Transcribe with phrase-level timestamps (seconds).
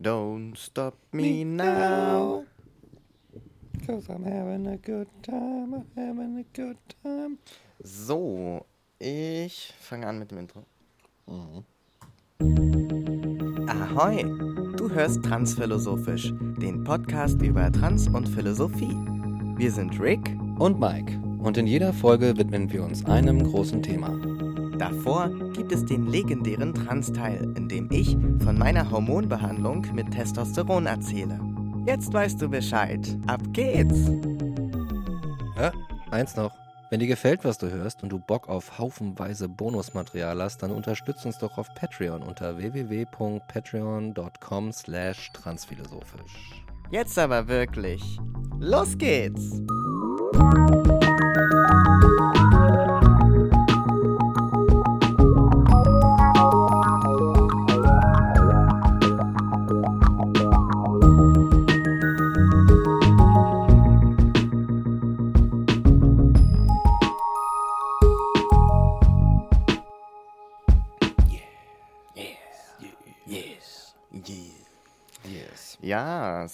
[0.00, 2.44] Don't stop me now.
[3.84, 7.38] Cause I'm having a good time, I'm having a good time.
[7.82, 8.64] So,
[9.00, 10.62] ich fange an mit dem Intro.
[11.26, 11.64] Mhm.
[13.68, 14.22] Ahoi,
[14.76, 18.94] du hörst Transphilosophisch, den Podcast über Trans und Philosophie.
[19.56, 20.36] Wir sind Rick.
[20.60, 21.20] Und Mike.
[21.40, 24.47] Und in jeder Folge widmen wir uns einem großen Thema.
[24.78, 31.40] Davor gibt es den legendären Trans-Teil, in dem ich von meiner Hormonbehandlung mit Testosteron erzähle.
[31.86, 33.18] Jetzt weißt du Bescheid.
[33.26, 34.08] Ab geht's!
[35.56, 35.72] Ja,
[36.10, 36.54] eins noch.
[36.90, 41.26] Wenn dir gefällt, was du hörst und du Bock auf haufenweise Bonusmaterial hast, dann unterstütz
[41.26, 46.64] uns doch auf Patreon unter www.patreon.com slash transphilosophisch.
[46.90, 48.18] Jetzt aber wirklich.
[48.58, 49.60] Los geht's!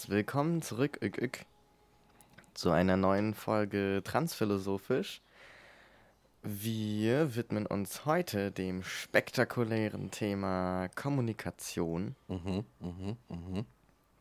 [0.09, 1.47] Willkommen zurück, Ück, Ück,
[2.53, 5.23] zu einer neuen Folge Transphilosophisch.
[6.43, 12.17] Wir widmen uns heute dem spektakulären Thema Kommunikation.
[12.29, 13.65] Mhm, mhm, mhm.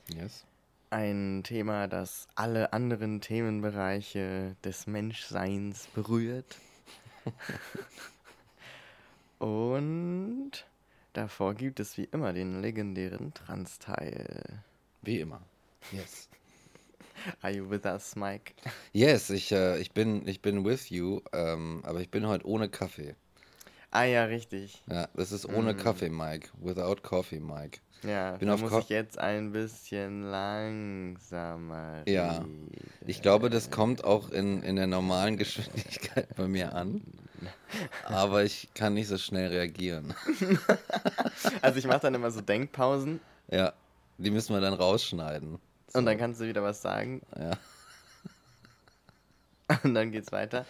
[0.08, 0.46] Yes.
[0.90, 6.60] Ein Thema, das alle anderen Themenbereiche des Menschseins berührt.
[9.40, 10.52] Und
[11.12, 14.64] davor gibt es wie immer den legendären Trans-Teil.
[15.02, 15.42] Wie immer.
[15.92, 16.30] Yes.
[17.42, 18.54] Are you with us, Mike?
[18.92, 22.68] Yes, ich, äh, ich, bin, ich bin with you, ähm, aber ich bin heute ohne
[22.70, 23.16] Kaffee.
[23.92, 24.82] Ah ja, richtig.
[24.90, 25.78] Ja, das ist ohne Mm.
[25.78, 26.50] Kaffee, Mike.
[26.60, 27.80] Without coffee, Mike.
[28.02, 32.40] Ja, Bin auf muss Ko- ich jetzt ein bisschen langsamer Ja.
[32.40, 32.70] reden.
[33.06, 37.02] Ich glaube, das kommt auch in, in der normalen Geschwindigkeit bei mir an.
[38.06, 40.14] Aber ich kann nicht so schnell reagieren.
[41.62, 43.20] Also ich mache dann immer so Denkpausen
[43.50, 43.74] Ja,
[44.18, 45.60] die müssen wir dann rausschneiden.
[45.94, 47.52] So, und dann kannst du wieder was sagen ja.
[49.84, 50.66] und dann geht's weiter.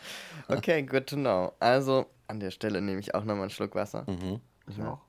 [0.50, 1.54] Okay, good to know.
[1.60, 4.06] Also an der Stelle nehme ich auch nochmal einen Schluck Wasser.
[4.08, 4.42] Mhm.
[4.68, 5.00] Ich auch.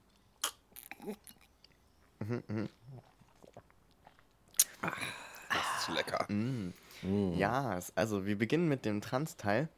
[4.80, 6.26] Das ist lecker.
[6.32, 6.72] Mm.
[7.02, 7.34] Mm.
[7.34, 9.68] Ja, also wir beginnen mit dem Trans-Teil.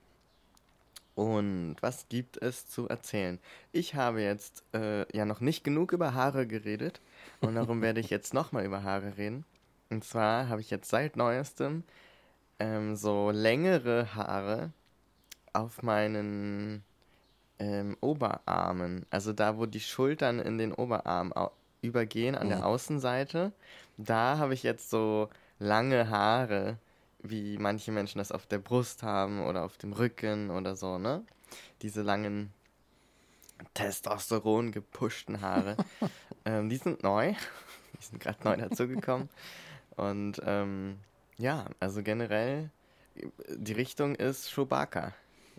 [1.15, 3.39] Und was gibt es zu erzählen?
[3.73, 7.01] Ich habe jetzt äh, ja noch nicht genug über Haare geredet
[7.41, 9.47] und darum werde ich jetzt nochmal über Haare reden.
[9.91, 11.85] Und zwar habe ich jetzt seit neuestem
[12.59, 14.73] ähm, so längere Haare
[15.53, 16.83] auf meinen
[17.59, 19.07] ähm, Oberarmen.
[19.11, 21.33] Also da, wo die Schultern in den Oberarm
[21.83, 22.65] übergehen, an der Mhm.
[22.65, 23.53] Außenseite.
[23.97, 26.79] Da habe ich jetzt so lange Haare,
[27.21, 31.25] wie manche Menschen das auf der Brust haben oder auf dem Rücken oder so, ne?
[31.83, 32.53] Diese langen
[33.75, 35.77] Testosteron gepushten Haare.
[36.45, 37.35] ähm, die sind neu.
[37.99, 39.31] Die sind gerade neu dazugekommen.
[39.97, 40.99] Und ähm,
[41.39, 42.71] ja, also generell,
[43.49, 45.15] die Richtung ist Chewbacca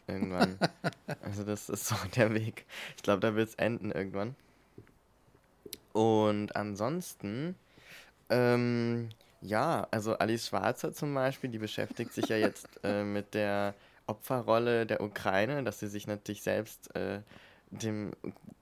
[0.07, 0.57] irgendwann.
[1.21, 2.65] also das ist so der Weg.
[2.95, 4.35] Ich glaube, da wird es enden irgendwann.
[5.93, 7.55] Und ansonsten,
[8.29, 9.09] ähm,
[9.41, 13.73] ja, also Alice Schwarzer zum Beispiel, die beschäftigt sich ja jetzt äh, mit der
[14.05, 17.21] Opferrolle der Ukraine, dass sie sich natürlich selbst äh,
[17.71, 18.11] dem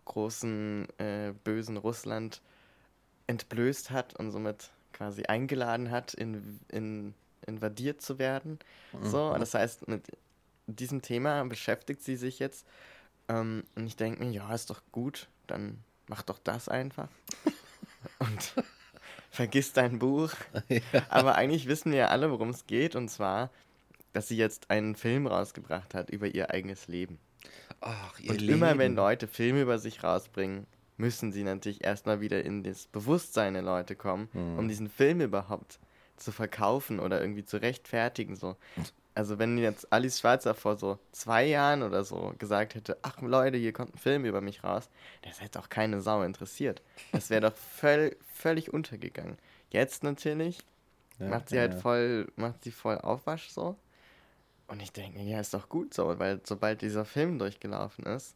[0.06, 2.42] großen äh, bösen Russland
[3.28, 7.14] entblößt hat und somit quasi eingeladen hat, in, in,
[7.46, 8.58] invadiert zu werden.
[9.04, 9.40] So, Mhm.
[9.40, 10.04] das heißt, mit
[10.68, 12.66] diesem Thema beschäftigt sie sich jetzt.
[13.28, 17.10] Ähm, und ich denke mir, ja, ist doch gut, dann mach doch das einfach.
[18.20, 18.54] und
[19.32, 20.32] vergiss dein Buch.
[21.10, 22.96] Aber eigentlich wissen wir ja alle, worum es geht.
[22.96, 23.50] Und zwar,
[24.14, 27.20] dass sie jetzt einen Film rausgebracht hat über ihr eigenes Leben.
[27.82, 28.54] Ach, ihr Und Leben.
[28.54, 30.66] immer wenn Leute Filme über sich rausbringen,
[30.98, 34.60] müssen sie natürlich erstmal wieder in das Bewusstsein der Leute kommen, Mhm.
[34.60, 35.80] um diesen Film überhaupt
[36.18, 38.36] zu verkaufen oder irgendwie zu rechtfertigen.
[38.38, 38.56] So.
[39.14, 43.58] Also wenn jetzt Alice Schwarzer vor so zwei Jahren oder so gesagt hätte, ach Leute,
[43.58, 44.90] hier kommt ein Film über mich raus,
[45.24, 46.82] das hätte auch keine Sau interessiert.
[47.12, 49.38] Das wäre doch völ völlig untergegangen.
[49.72, 50.60] Jetzt natürlich
[51.20, 51.80] Ja, macht sie ja, halt ja.
[51.80, 53.78] voll, macht sie voll Aufwasch so.
[54.68, 58.36] Und ich denke, ja, ist doch gut so, weil sobald dieser Film durchgelaufen ist,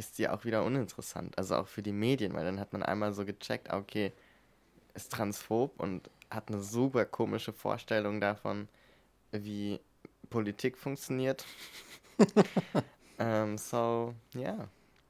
[0.00, 1.36] ist sie auch wieder uninteressant.
[1.36, 4.12] Also auch für die Medien, weil dann hat man einmal so gecheckt, ah, okay,
[4.94, 8.66] ist transphob und hat eine super komische Vorstellung davon,
[9.30, 9.78] wie
[10.30, 11.44] Politik funktioniert.
[13.18, 14.68] ähm, so, ja,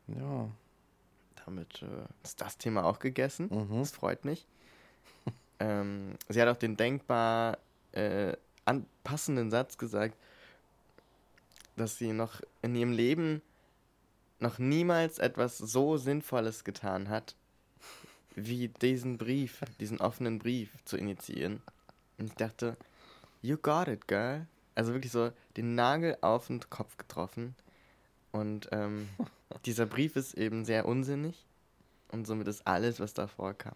[0.08, 0.50] Ja.
[1.46, 3.48] damit äh, ist das Thema auch gegessen.
[3.48, 3.78] Mhm.
[3.78, 4.44] Das freut mich.
[5.60, 7.58] ähm, sie hat auch den denkbar
[7.92, 8.34] äh,
[9.04, 10.16] passenden Satz gesagt,
[11.76, 13.40] dass sie noch in ihrem Leben
[14.40, 17.34] noch niemals etwas so Sinnvolles getan hat,
[18.34, 21.62] wie diesen Brief, diesen offenen Brief zu initiieren.
[22.18, 22.76] Und ich dachte,
[23.42, 24.46] you got it, girl.
[24.74, 27.54] Also wirklich so den Nagel auf den Kopf getroffen.
[28.32, 29.08] Und ähm,
[29.66, 31.44] dieser Brief ist eben sehr unsinnig.
[32.08, 33.74] Und somit ist alles, was davor kam,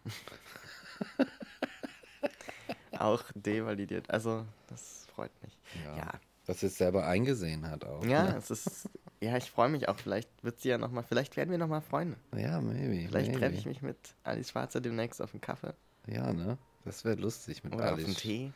[2.99, 4.11] auch devalidiert.
[4.11, 5.57] Also, das freut mich.
[5.85, 5.97] Ja.
[5.97, 6.11] Ja,
[6.47, 8.05] Dass sie es selber eingesehen hat auch.
[8.05, 8.37] ja, Ne?
[8.37, 8.89] es ist.
[9.25, 9.99] Ja, ich freue mich auch.
[9.99, 11.03] Vielleicht wird sie ja nochmal.
[11.03, 12.19] Vielleicht werden wir nochmal Freunde.
[12.37, 13.09] Ja, maybe.
[13.09, 15.73] Vielleicht treffe ich mich mit Alice Schwarzer demnächst auf einen Kaffee
[16.07, 16.59] Ja, ne?
[16.85, 18.05] Das wäre lustig mit oder auf Alice.
[18.05, 18.53] einen Tee.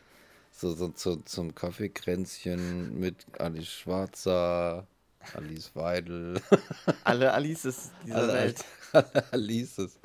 [0.53, 4.87] So, so zu, zum Kaffeekränzchen mit Alice Schwarzer,
[5.35, 6.41] Alice Weidel,
[7.05, 8.65] Alle Alices dieser alle, Welt.
[8.93, 9.99] alle Alices.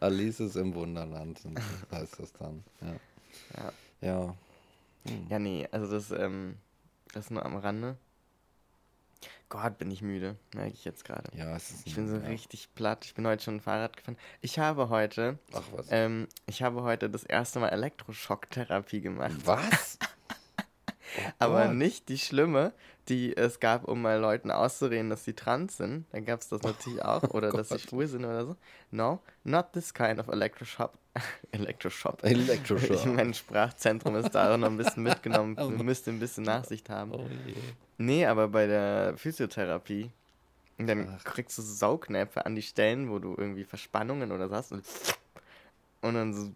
[0.00, 1.40] Alices im Wunderland
[1.92, 2.64] heißt das dann.
[2.80, 2.96] Ja.
[3.56, 3.72] Ja.
[4.00, 4.34] Ja.
[5.06, 5.26] Hm.
[5.30, 6.56] Ja, nee, also das, ähm,
[7.12, 7.96] das nur am Rande.
[9.48, 11.30] Gott, bin ich müde, merke ich jetzt gerade.
[11.36, 12.26] Ja, es ist Ich bin so ja.
[12.26, 13.04] richtig platt.
[13.06, 14.18] Ich bin heute schon Fahrrad gefahren.
[14.42, 15.86] Ich habe heute, Ach was.
[15.90, 19.32] ähm, ich habe heute das erste Mal Elektroschocktherapie gemacht.
[19.44, 19.98] was?
[21.16, 22.72] Oh Aber nicht die schlimme,
[23.08, 26.04] die es gab, um mal Leuten auszureden, dass sie trans sind.
[26.12, 27.22] Da gab es das natürlich auch.
[27.30, 28.56] Oder dass sie schwul sind oder so.
[28.90, 30.92] No, not this kind of Electroshock.
[31.50, 32.18] Electroshock.
[32.22, 33.06] Elektroschock.
[33.06, 35.56] mein Sprachzentrum ist da auch noch ein bisschen mitgenommen.
[35.56, 37.12] Wir müssten ein bisschen Nachsicht haben.
[37.14, 37.54] Oh je.
[37.98, 40.10] Nee, aber bei der Physiotherapie,
[40.78, 41.24] dann Ach.
[41.24, 44.72] kriegst du so Saugnäpfe an die Stellen, wo du irgendwie Verspannungen oder so hast.
[44.72, 44.84] Und,
[46.02, 46.52] und dann so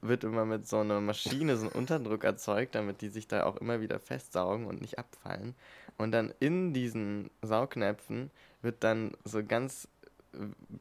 [0.00, 3.56] wird immer mit so einer Maschine so ein Unterdruck erzeugt, damit die sich da auch
[3.56, 5.54] immer wieder festsaugen und nicht abfallen.
[5.98, 8.30] Und dann in diesen Saugnäpfen
[8.62, 9.86] wird dann so ganz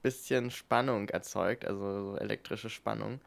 [0.01, 3.19] bisschen Spannung erzeugt, also so elektrische Spannung.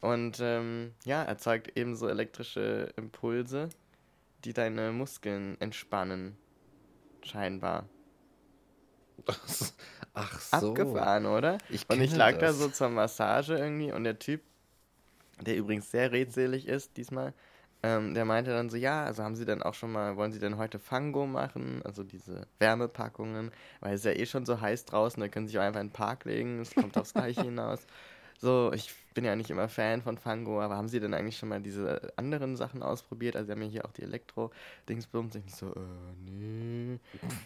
[0.00, 3.70] Und ähm, ja, erzeugt eben so elektrische Impulse,
[4.46, 6.36] die deine Muskeln entspannen.
[7.22, 7.88] Scheinbar.
[10.14, 10.70] Ach so.
[10.70, 11.58] Abgefahren, oder?
[11.68, 12.58] Ich und ich lag da das.
[12.58, 14.42] so zur Massage irgendwie und der Typ,
[15.40, 17.34] der übrigens sehr redselig ist diesmal,
[17.82, 20.38] ähm, der meinte dann so, ja, also haben Sie denn auch schon mal, wollen Sie
[20.38, 21.82] denn heute Fango machen?
[21.84, 23.50] Also diese Wärmepackungen,
[23.80, 25.88] weil es ja eh schon so heiß draußen, da können Sie sich auch einfach in
[25.88, 27.86] den Park legen, es kommt aufs Gleiche hinaus.
[28.38, 31.48] So, ich bin ja nicht immer Fan von Fango, aber haben Sie denn eigentlich schon
[31.48, 33.34] mal diese anderen Sachen ausprobiert?
[33.34, 35.34] Also, Sie haben ja hier auch die Elektro-Dingsbums.
[35.36, 36.98] Ich so, äh, nee.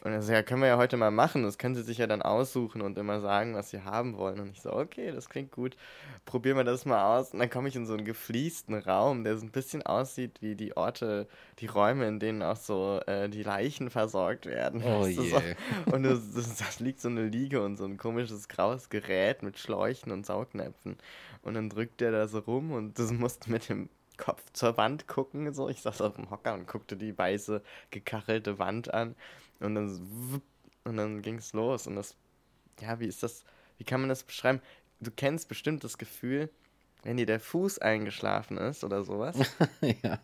[0.03, 1.45] Und er so, ja, können wir ja heute mal machen.
[1.45, 4.41] Das können Sie sich ja dann aussuchen und immer sagen, was Sie haben wollen.
[4.41, 5.77] Und ich so, okay, das klingt gut.
[6.25, 7.33] Probieren wir das mal aus.
[7.33, 10.57] Und dann komme ich in so einen gefliesten Raum, der so ein bisschen aussieht wie
[10.57, 11.29] die Orte,
[11.61, 14.83] die Räume, in denen auch so äh, die Leichen versorgt werden.
[14.85, 15.31] Oh Weißt du, je.
[15.31, 15.41] so.
[15.95, 16.19] Und da
[16.81, 20.97] liegt so eine Liege und so ein komisches graues Gerät mit Schläuchen und Saugnäpfen.
[21.43, 25.07] Und dann drückt der da so rum und du musst mit dem Kopf zur Wand
[25.09, 25.53] gucken.
[25.55, 25.69] So.
[25.69, 29.15] Ich saß auf dem Hocker und guckte die weiße, gekachelte Wand an.
[29.61, 30.41] Und dann, so
[30.85, 31.87] und dann ging es los.
[31.87, 32.17] Und das,
[32.81, 33.45] ja, wie ist das,
[33.79, 34.61] wie kann man das beschreiben?
[35.01, 36.51] Du kennst bestimmt das Gefühl,
[37.03, 39.37] wenn dir der Fuß eingeschlafen ist oder sowas
[40.03, 40.19] ja.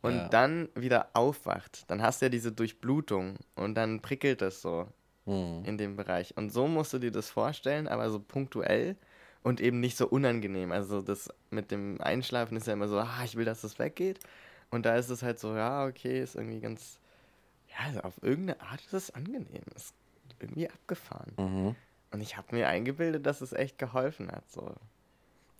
[0.00, 0.28] und Ja.
[0.28, 4.88] dann wieder aufwacht, dann hast du ja diese Durchblutung und dann prickelt das so
[5.26, 5.64] Hm.
[5.64, 6.36] in dem Bereich.
[6.36, 8.96] Und so musst du dir das vorstellen, aber so punktuell
[9.44, 10.72] und eben nicht so unangenehm.
[10.72, 14.18] Also das mit dem Einschlafen ist ja immer so, ah, ich will, dass das weggeht.
[14.70, 16.98] Und da ist es halt so, ja, okay, ist irgendwie ganz,
[17.68, 19.62] ja, also auf irgendeine Art ist es angenehm.
[19.76, 19.94] Ist
[20.40, 21.32] irgendwie abgefahren.
[21.36, 21.76] Mhm.
[22.10, 24.50] Und ich habe mir eingebildet, dass es echt geholfen hat.
[24.50, 24.74] So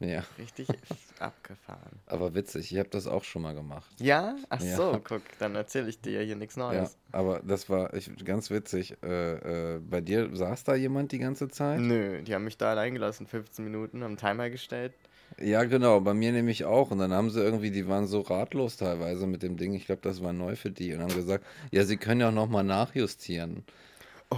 [0.01, 0.25] Ja.
[0.39, 0.69] richtig
[1.19, 2.01] abgefahren.
[2.07, 3.91] Aber witzig, ich habe das auch schon mal gemacht.
[3.99, 4.37] Ja?
[4.49, 4.77] Ach Ja.
[4.77, 6.97] so, guck, dann erzähle ich dir hier nichts Ja, Neues.
[7.13, 8.97] aber das war ich, ganz witzig.
[9.03, 11.81] Äh, äh, bei dir saß da jemand die ganze Zeit?
[11.81, 14.93] Nö, die haben mich da allein gelassen, 15 Minuten, haben einen Timer gestellt.
[15.41, 16.91] Ja, genau, bei mir nämlich auch.
[16.91, 19.75] Und dann haben sie irgendwie, die waren so ratlos teilweise mit dem Ding.
[19.75, 20.93] Ich glaube, das war neu für die.
[20.95, 23.65] Und haben gesagt, ja, sie können ja auch nochmal nachjustieren.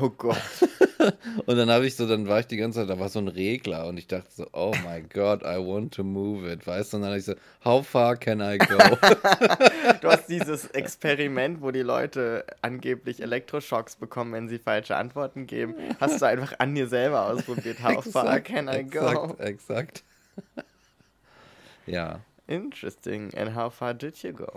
[0.00, 0.37] Oh Gott.
[1.47, 3.29] Und dann habe ich so, dann war ich die ganze Zeit, da war so ein
[3.29, 6.97] Regler und ich dachte so, oh my God, I want to move it, weißt du?
[6.97, 7.35] Und dann habe ich so,
[7.65, 8.76] how far can I go?
[10.00, 15.75] Du hast dieses Experiment, wo die Leute angeblich Elektroschocks bekommen, wenn sie falsche Antworten geben.
[16.00, 17.83] Hast du einfach an dir selber ausprobiert.
[17.83, 19.37] How far can I go?
[19.38, 20.05] exakt, exakt.
[21.87, 22.21] ja.
[22.49, 23.33] Interesting.
[23.35, 24.53] And how far did you go?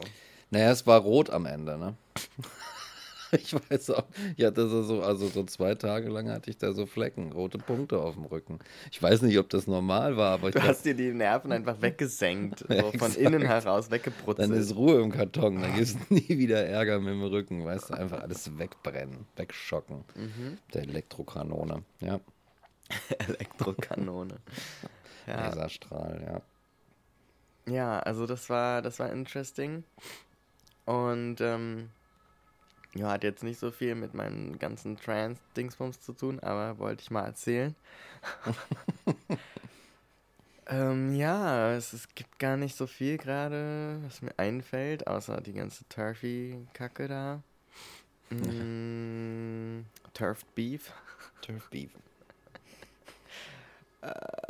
[0.51, 1.95] Naja, es war rot am Ende, ne?
[3.41, 4.05] Ich weiß auch,
[4.37, 7.57] ich hatte so, so, also so zwei Tage lang hatte ich da so Flecken, rote
[7.57, 8.59] Punkte auf dem Rücken.
[8.91, 11.51] Ich weiß nicht, ob das normal war, aber ich Du dachte, hast dir die Nerven
[11.51, 12.65] einfach weggesenkt.
[12.67, 13.17] So Ja, von exakt.
[13.17, 14.51] innen heraus dann weggebrutzelt.
[14.51, 17.93] ist Ruhe im Karton, dann gibt es nie wieder Ärger mit dem Rücken, weißt du,
[17.95, 20.03] einfach alles wegbrennen, wegschocken.
[20.15, 20.57] Mhm.
[20.73, 22.19] Der Elektrokanone, ja,
[23.27, 24.35] Elektrokanone.
[25.27, 25.35] Ja.
[25.49, 26.41] Laserstrahl, ja.
[27.71, 29.83] Ja, also das war, das war interesting.
[30.85, 31.89] Und ähm,
[32.95, 37.11] ja, hat jetzt nicht so viel mit meinen ganzen Trans-Dingsbums zu tun, aber wollte ich
[37.11, 37.75] mal erzählen.
[40.67, 45.53] ähm, ja, es, es gibt gar nicht so viel gerade, was mir einfällt, außer die
[45.53, 47.41] ganze Turfy-Kacke da.
[48.31, 50.91] Mm, Turfed Beef.
[51.41, 51.91] Turf Beef.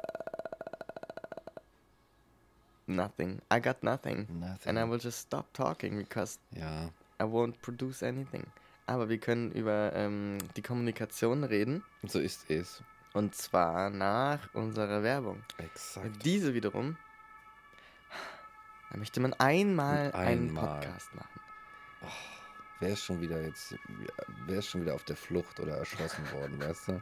[2.89, 3.39] Nothing.
[3.51, 4.27] I got nothing.
[4.39, 4.67] Nothing.
[4.67, 6.89] And I will just stop talking because Ja,
[7.21, 8.45] I won't produce anything.
[8.85, 11.83] Aber wir können über ähm, die Kommunikation reden.
[12.07, 12.81] so ist es.
[13.13, 15.43] Und zwar nach unserer Werbung.
[15.57, 16.23] Exakt.
[16.25, 16.95] Diese wiederum,
[18.91, 20.79] da möchte man einmal einen Einmal.
[20.79, 21.39] Podcast machen.
[22.79, 23.75] Wer ist schon wieder jetzt,
[24.45, 27.01] wer ist schon wieder auf der Flucht oder erschossen worden, weißt du?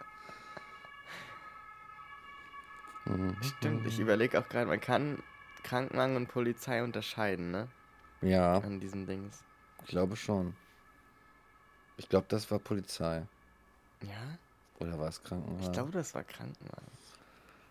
[3.42, 5.24] Stimmt, ich überlege auch gerade, man kann
[5.64, 7.68] Krankenwagen und Polizei unterscheiden, ne?
[8.22, 9.44] Ja, An diesen Dings.
[9.84, 10.56] Ich glaube schon.
[11.98, 13.26] Ich glaube, das war Polizei.
[14.04, 14.38] Ja?
[14.80, 15.64] Oder war es Krankenwagen?
[15.64, 16.86] Ich glaube, das war Krankenwagen.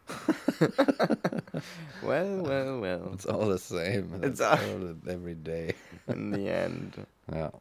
[2.02, 3.10] well, well, well.
[3.12, 4.24] It's all the same.
[4.24, 5.74] It's all- every day.
[6.06, 6.94] In the end.
[7.32, 7.52] Ja.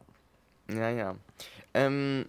[0.68, 1.16] Ja, ja.
[1.74, 2.26] Ähm,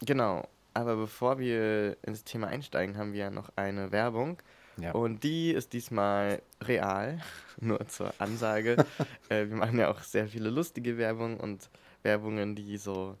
[0.00, 0.48] genau.
[0.74, 4.38] Aber bevor wir ins Thema einsteigen, haben wir noch eine Werbung.
[4.76, 4.92] Ja.
[4.92, 7.20] Und die ist diesmal real.
[7.60, 8.76] Nur zur Ansage.
[9.28, 11.68] äh, wir machen ja auch sehr viele lustige Werbung und
[12.02, 13.16] Werbungen, die so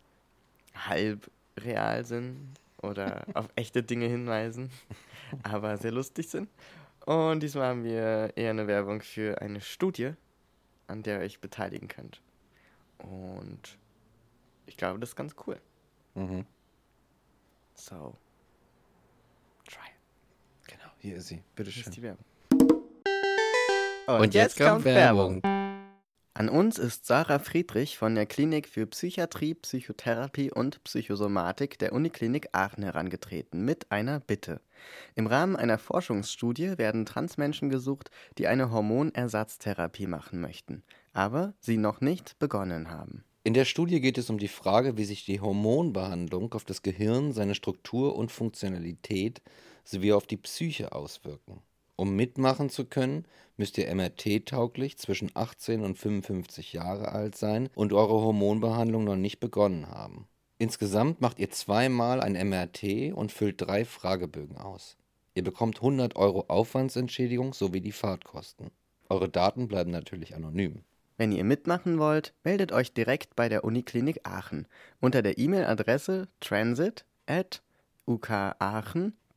[0.74, 4.70] halb real sind oder auf echte Dinge hinweisen,
[5.42, 6.48] aber sehr lustig sind.
[7.04, 10.12] Und diesmal haben wir eher eine Werbung für eine Studie,
[10.86, 12.20] an der ihr euch beteiligen könnt.
[12.98, 13.78] Und
[14.66, 15.58] ich glaube, das ist ganz cool.
[16.14, 16.46] Mhm.
[17.74, 18.14] So.
[21.02, 21.42] Hier ist sie.
[21.56, 21.90] Bitte schön.
[21.92, 22.24] die Werbung.
[24.06, 25.40] Und jetzt kommt Werbung.
[26.34, 32.50] An uns ist Sarah Friedrich von der Klinik für Psychiatrie, Psychotherapie und Psychosomatik der Uniklinik
[32.52, 34.60] Aachen herangetreten mit einer Bitte.
[35.14, 40.82] Im Rahmen einer Forschungsstudie werden Transmenschen gesucht, die eine Hormonersatztherapie machen möchten,
[41.14, 43.24] aber sie noch nicht begonnen haben.
[43.42, 47.32] In der Studie geht es um die Frage, wie sich die Hormonbehandlung auf das Gehirn,
[47.32, 49.40] seine Struktur und Funktionalität
[49.90, 51.62] sowie auf die Psyche auswirken.
[51.96, 53.26] Um mitmachen zu können,
[53.58, 59.38] müsst ihr MRT-tauglich zwischen 18 und 55 Jahre alt sein und eure Hormonbehandlung noch nicht
[59.38, 60.26] begonnen haben.
[60.56, 64.96] Insgesamt macht ihr zweimal ein MRT und füllt drei Fragebögen aus.
[65.34, 68.70] Ihr bekommt 100 Euro Aufwandsentschädigung sowie die Fahrtkosten.
[69.08, 70.82] Eure Daten bleiben natürlich anonym.
[71.18, 74.66] Wenn ihr mitmachen wollt, meldet euch direkt bei der Uniklinik Aachen
[75.00, 76.28] unter der E-Mail-Adresse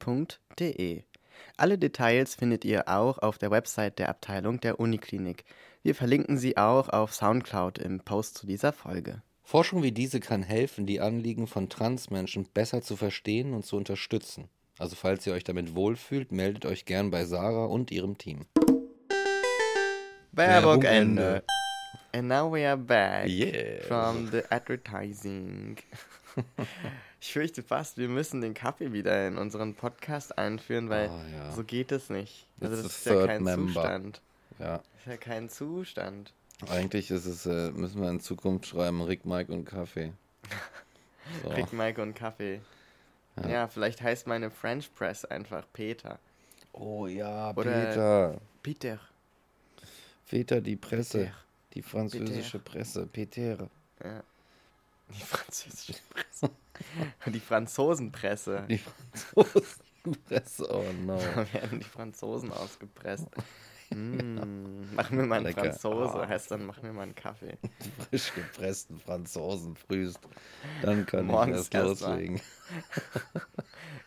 [0.03, 1.03] transit.ukaachen.de.
[1.57, 5.45] Alle Details findet ihr auch auf der Website der Abteilung der Uniklinik.
[5.81, 9.21] Wir verlinken sie auch auf Soundcloud im Post zu dieser Folge.
[9.43, 14.47] Forschung wie diese kann helfen, die Anliegen von Transmenschen besser zu verstehen und zu unterstützen.
[14.79, 18.45] Also falls ihr euch damit wohlfühlt, meldet euch gern bei Sarah und ihrem Team.
[20.31, 20.81] Werbung.
[20.83, 21.43] Ende.
[22.15, 23.81] And now we are back Yeah.
[23.87, 25.77] from the advertising.
[27.25, 31.51] Ich fürchte fast, wir müssen den Kaffee wieder in unseren Podcast einführen, weil Oh, ja.
[31.53, 32.45] so geht es nicht.
[32.59, 33.67] Also It's das ist ja kein member.
[33.81, 34.21] Zustand.
[34.59, 36.33] Ja, Das ist ja kein Zustand.
[36.69, 40.11] eigentlich ist es, äh, müssen wir in Zukunft schreiben, Rick, Mike und Kaffee.
[41.43, 41.47] So.
[41.51, 42.59] Rick, Mike und Kaffee.
[43.41, 43.47] Ja.
[43.49, 43.67] Ja.
[43.69, 46.19] vielleicht heißt meine French Press einfach Peter.
[46.73, 48.41] Oh ja, Oder- Peter.
[48.61, 48.99] Peter.
[50.29, 51.19] Peter, die Presse.
[51.19, 51.33] Peter.
[51.75, 53.05] Die französische Presse.
[53.07, 53.69] Peter.
[54.03, 54.21] Ja.
[55.17, 56.49] Die französische Presse.
[57.27, 58.65] die Franzosenpresse.
[58.69, 60.67] Die Franzosenpresse.
[60.73, 61.17] Oh no.
[61.17, 63.27] Da werden die Franzosen ausgepresst.
[63.93, 65.65] Mm, mach mir mal einen Lecker.
[65.65, 66.27] Franzose, Ah.
[66.27, 67.57] heißt dann mach mir mal einen Kaffee.
[68.09, 70.19] frisch gepressten Franzosen frühst.
[70.81, 72.41] Dann kann Morgens ich erst loslegen.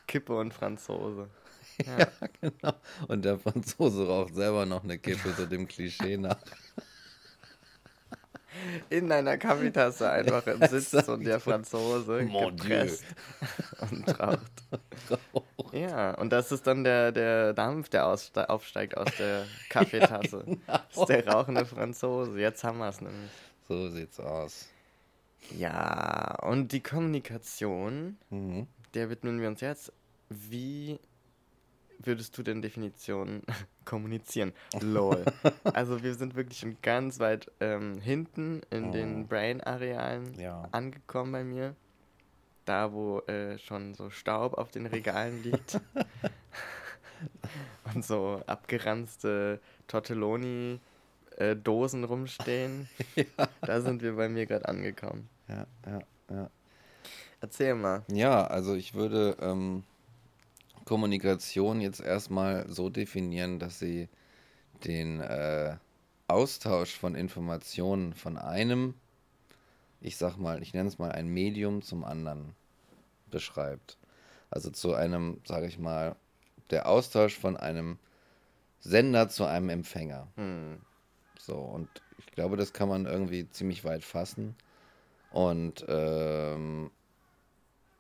[0.09, 1.29] Kippe und Franzose.
[1.85, 2.09] Ja,
[2.41, 2.75] genau.
[3.07, 6.39] Und der Franzose raucht selber noch eine Kippe, so dem Klischee nach.
[8.91, 13.05] In einer Kaffeetasse einfach im Sitz und der Franzose Mon gepresst
[13.91, 14.41] und raucht.
[15.73, 20.45] Ja, und das ist dann der, der Dampf, der aufsteigt aus der Kaffeetasse.
[20.67, 22.39] Das ist der rauchende Franzose.
[22.39, 23.31] Jetzt haben wir es nämlich.
[23.69, 24.69] So sieht's aus.
[25.57, 28.67] Ja, und die Kommunikation, Mhm.
[28.95, 29.93] der widmen wir uns jetzt.
[30.29, 30.99] Wie
[31.99, 33.43] würdest du denn Definition
[33.85, 34.53] kommunizieren?
[34.81, 35.25] Lol.
[35.65, 38.93] also wir sind wirklich schon ganz weit ähm, hinten in Oh.
[38.93, 40.69] den Brain-Arealen Ja.
[40.73, 41.75] angekommen bei mir.
[42.65, 45.81] Da, wo äh, schon so Staub auf den Regalen liegt.
[47.95, 50.81] und so abgeranzte Tortelloni
[51.37, 52.89] äh, Dosen rumstehen.
[53.15, 53.25] ja.
[53.63, 55.29] Da sind wir bei mir gerade angekommen.
[55.49, 55.99] Ja, ja,
[56.31, 56.51] ja.
[57.41, 58.03] Erzähl mal.
[58.11, 59.85] Ja, also ich würde ähm,
[60.87, 64.09] Kommunikation jetzt erstmal so definieren, dass sie
[64.85, 65.77] den äh,
[66.29, 68.95] Austausch von Informationen von einem,
[70.01, 72.55] ich sag mal, ich nenne es mal ein Medium zum anderen
[73.31, 73.99] beschreibt.
[74.49, 76.17] Also zu einem, sage ich mal,
[76.71, 77.99] der Austausch von einem
[78.81, 80.29] Sender zu einem Empfänger.
[80.37, 80.79] Hm.
[81.39, 81.89] So, und
[82.19, 84.55] ich glaube, das kann man irgendwie ziemlich weit fassen.
[85.33, 86.91] Und ähm,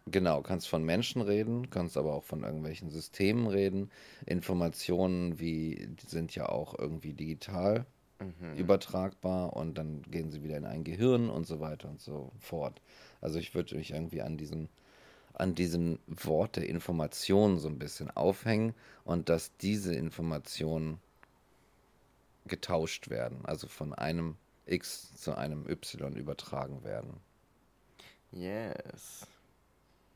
[0.06, 3.90] genau, kannst von Menschen reden, kannst aber auch von irgendwelchen Systemen reden.
[4.24, 7.86] Informationen wie die sind ja auch irgendwie digital
[8.20, 8.56] mhm.
[8.56, 12.80] übertragbar und dann gehen sie wieder in ein Gehirn und so weiter und so fort.
[13.20, 14.68] Also ich würde mich irgendwie an diesem
[15.34, 20.98] an diesem Wort der Information so ein bisschen aufhängen und dass diese Informationen
[22.46, 27.20] getauscht werden, also von einem X zu einem Y übertragen werden.
[28.32, 29.26] Yes.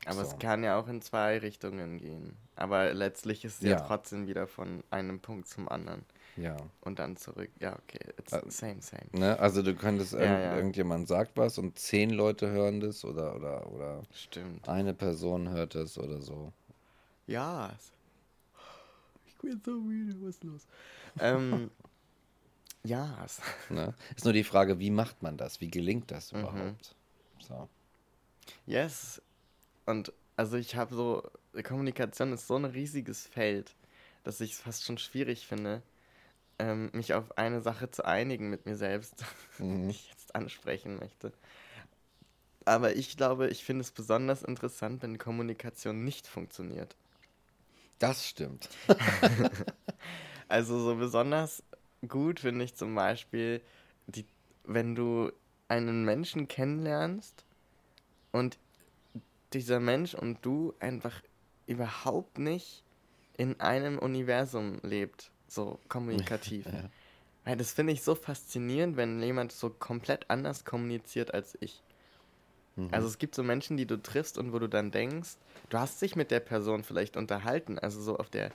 [0.05, 0.31] Aber so.
[0.31, 2.35] es kann ja auch in zwei Richtungen gehen.
[2.55, 3.77] Aber letztlich ist es ja.
[3.77, 6.03] ja trotzdem wieder von einem Punkt zum anderen.
[6.37, 6.57] Ja.
[6.81, 7.49] Und dann zurück.
[7.59, 7.99] Ja, okay.
[8.17, 9.05] It's uh, same, same.
[9.11, 9.37] Ne?
[9.39, 10.55] Also du könntest, ja, irg ja.
[10.55, 14.67] irgendjemand sagt was und zehn Leute hören das oder, oder, oder Stimmt.
[14.67, 16.51] eine Person hört es oder so.
[17.27, 17.71] Ja.
[19.25, 20.67] Ich bin so müde, was ist los?
[21.19, 21.69] ähm,
[22.83, 23.25] ja.
[23.69, 23.93] Ne?
[24.15, 25.61] Ist nur die Frage, wie macht man das?
[25.61, 26.39] Wie gelingt das mhm.
[26.39, 26.59] überhaupt?
[26.59, 27.43] Mhm.
[27.43, 27.69] So.
[28.65, 29.21] Yes.
[29.85, 31.23] Und also ich habe so,
[31.63, 33.75] Kommunikation ist so ein riesiges Feld,
[34.23, 35.81] dass ich es fast schon schwierig finde,
[36.59, 39.23] ähm, mich auf eine Sache zu einigen mit mir selbst,
[39.57, 39.87] mhm.
[39.87, 41.33] die ich jetzt ansprechen möchte.
[42.65, 46.95] Aber ich glaube, ich finde es besonders interessant, wenn Kommunikation nicht funktioniert.
[47.97, 48.69] Das stimmt.
[50.47, 51.63] also so besonders
[52.07, 53.61] gut finde ich zum Beispiel,
[54.07, 54.25] die,
[54.63, 55.31] wenn du
[55.67, 57.45] einen Menschen kennenlernst
[58.31, 58.57] und
[59.53, 61.21] dieser Mensch und du einfach
[61.67, 62.83] überhaupt nicht
[63.37, 66.65] in einem Universum lebt so kommunikativ.
[66.71, 66.89] ja.
[67.43, 71.81] Weil das finde ich so faszinierend, wenn jemand so komplett anders kommuniziert als ich.
[72.75, 72.89] Mhm.
[72.91, 75.31] Also es gibt so Menschen, die du triffst und wo du dann denkst,
[75.69, 78.51] du hast dich mit der Person vielleicht unterhalten, also so auf der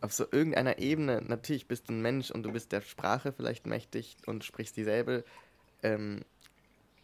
[0.00, 3.66] auf so irgendeiner Ebene, natürlich bist du ein Mensch und du bist der Sprache vielleicht
[3.66, 5.24] mächtig und sprichst dieselbe
[5.84, 6.22] ähm,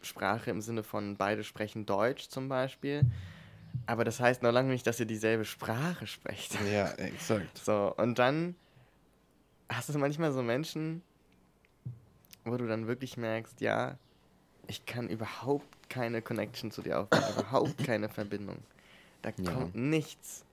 [0.02, 3.02] Sprache im Sinne von beide sprechen Deutsch zum Beispiel.
[3.86, 6.58] Aber das heißt noch lange nicht, dass ihr dieselbe Sprache sprecht.
[6.72, 7.58] Ja, exakt.
[7.58, 8.54] So, und dann
[9.68, 11.02] hast du manchmal so Menschen,
[12.44, 13.98] wo du dann wirklich merkst, ja,
[14.66, 18.58] ich kann überhaupt keine Connection zu dir aufbauen, überhaupt keine Verbindung.
[19.22, 19.52] Da ja.
[19.52, 20.44] kommt nichts.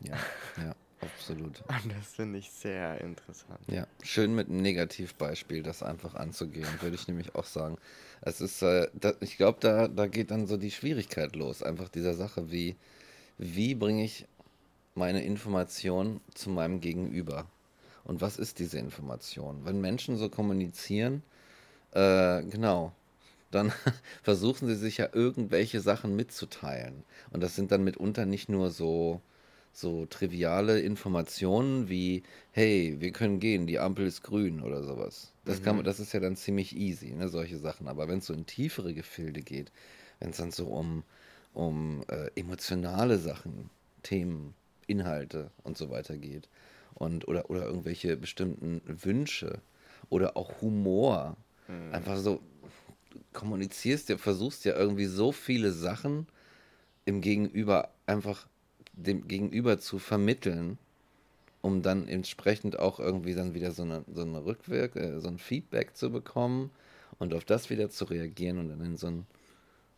[0.00, 0.16] Ja,
[0.56, 1.62] ja, absolut.
[1.68, 3.60] Und das finde ich sehr interessant.
[3.66, 7.76] Ja, schön mit einem Negativbeispiel das einfach anzugehen, würde ich nämlich auch sagen.
[8.20, 11.88] Es ist, äh, da, ich glaube, da, da geht dann so die Schwierigkeit los, einfach
[11.88, 12.76] dieser Sache, wie,
[13.38, 14.26] wie bringe ich
[14.94, 17.46] meine Information zu meinem Gegenüber?
[18.04, 19.64] Und was ist diese Information?
[19.64, 21.22] Wenn Menschen so kommunizieren,
[21.92, 22.92] äh, genau,
[23.50, 23.72] dann
[24.22, 27.04] versuchen sie sich ja irgendwelche Sachen mitzuteilen.
[27.30, 29.20] Und das sind dann mitunter nicht nur so,
[29.76, 35.32] so triviale Informationen wie, hey, wir können gehen, die Ampel ist grün oder sowas.
[35.44, 35.84] Das, kann, mhm.
[35.84, 37.88] das ist ja dann ziemlich easy, ne, solche Sachen.
[37.88, 39.72] Aber wenn es so in tiefere Gefilde geht,
[40.20, 41.02] wenn es dann so um,
[41.52, 43.70] um äh, emotionale Sachen,
[44.02, 44.54] Themen,
[44.86, 46.48] Inhalte und so weiter geht,
[46.94, 49.60] und oder, oder irgendwelche bestimmten Wünsche
[50.10, 51.36] oder auch Humor.
[51.68, 51.92] Mhm.
[51.92, 52.40] Einfach so,
[53.32, 56.26] kommunizierst ja, versuchst ja irgendwie so viele Sachen
[57.04, 58.46] im Gegenüber einfach
[58.96, 60.78] dem Gegenüber zu vermitteln,
[61.62, 65.38] um dann entsprechend auch irgendwie dann wieder so eine, so eine Rückwirk, äh, so ein
[65.38, 66.70] Feedback zu bekommen
[67.18, 69.26] und auf das wieder zu reagieren und dann in so ein,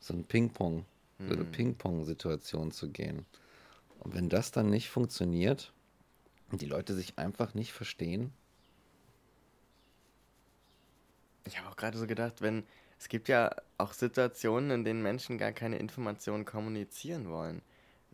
[0.00, 0.84] so ein Ping-Pong,
[1.18, 1.52] so eine mhm.
[1.52, 3.24] Ping-Pong-Situation zu gehen.
[4.00, 5.72] Und wenn das dann nicht funktioniert,
[6.50, 8.32] und die Leute sich einfach nicht verstehen?
[11.44, 12.64] Ich habe auch gerade so gedacht, wenn
[12.98, 17.62] es gibt ja auch Situationen, in denen Menschen gar keine Informationen kommunizieren wollen,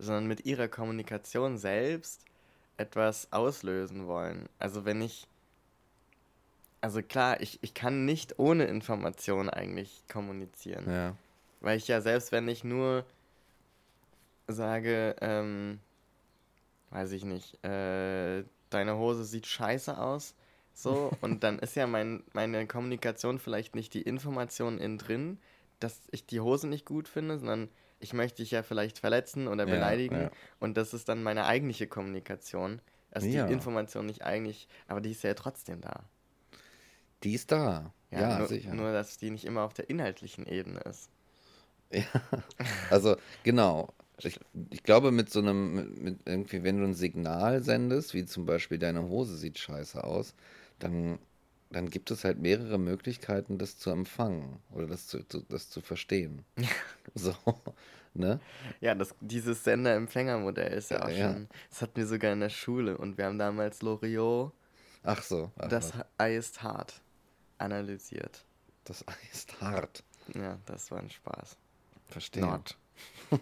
[0.03, 2.25] sondern mit ihrer Kommunikation selbst
[2.77, 4.49] etwas auslösen wollen.
[4.59, 5.27] Also wenn ich,
[6.81, 10.91] also klar, ich, ich kann nicht ohne Information eigentlich kommunizieren.
[10.91, 11.17] Ja.
[11.61, 13.05] Weil ich ja selbst, wenn ich nur
[14.49, 15.79] sage, ähm,
[16.91, 20.35] weiß ich nicht, äh, deine Hose sieht scheiße aus.
[20.75, 25.39] So, und dann ist ja mein, meine Kommunikation vielleicht nicht die Information innen drin,
[25.79, 27.69] dass ich die Hose nicht gut finde, sondern
[28.03, 30.23] ich möchte dich ja vielleicht verletzen oder beleidigen.
[30.23, 30.31] Ja.
[30.61, 32.81] Und das ist dann meine eigentliche Kommunikation.
[33.11, 36.05] Also die Information nicht eigentlich, aber die ist ja trotzdem da.
[37.23, 37.93] Die ist da.
[38.11, 38.75] Ja, ja nur, sicher.
[38.75, 41.09] Nur, dass die nicht immer auf der inhaltlichen Ebene ist.
[41.95, 42.07] Ja,
[42.89, 43.93] also genau.
[44.17, 48.25] Ich, ich glaube, mit so einem, mit, mit irgendwie, wenn du ein Signal sendest, wie
[48.25, 50.35] zum Beispiel deine Hose sieht scheiße aus,
[50.79, 51.19] dann,
[51.73, 56.45] dann gibt es halt mehrere Möglichkeiten, das zu empfangen oder das zu, das zu verstehen.
[57.15, 57.35] so,
[58.15, 58.41] ne?
[58.81, 61.33] Ja, das, dieses Sender-Empfänger-Modell ist ja auch ja.
[61.33, 64.53] schon, das hatten wir sogar in der Schule und wir haben damals Loriot,
[65.05, 65.51] Ach so.
[65.59, 66.07] Ach, das was.
[66.19, 67.01] Ei ist hart,
[67.59, 68.45] analysiert.
[68.85, 70.05] Das Ei ist hart.
[70.35, 71.57] Ja, das war ein Spaß.
[72.09, 72.43] Verstehe.
[72.43, 72.77] Not.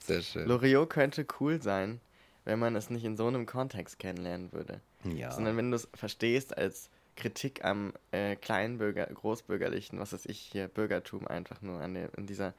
[0.00, 0.46] Sehr schön.
[0.46, 2.00] Loriot könnte cool sein,
[2.44, 4.80] wenn man es nicht in so einem Kontext kennenlernen würde.
[5.04, 5.30] Ja.
[5.30, 6.90] Sondern wenn du es verstehst als
[7.20, 12.26] Kritik am äh, Kleinbürger, Großbürgerlichen, was weiß ich hier, Bürgertum einfach nur an der, in
[12.26, 12.54] dieser,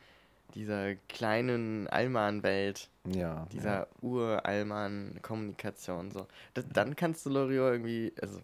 [0.54, 3.88] dieser kleinen Allmann-Welt, ja, dieser ja.
[4.02, 6.28] Ur-Allmann-Kommunikation, so.
[6.54, 8.39] Das, dann kannst du Loriot irgendwie, also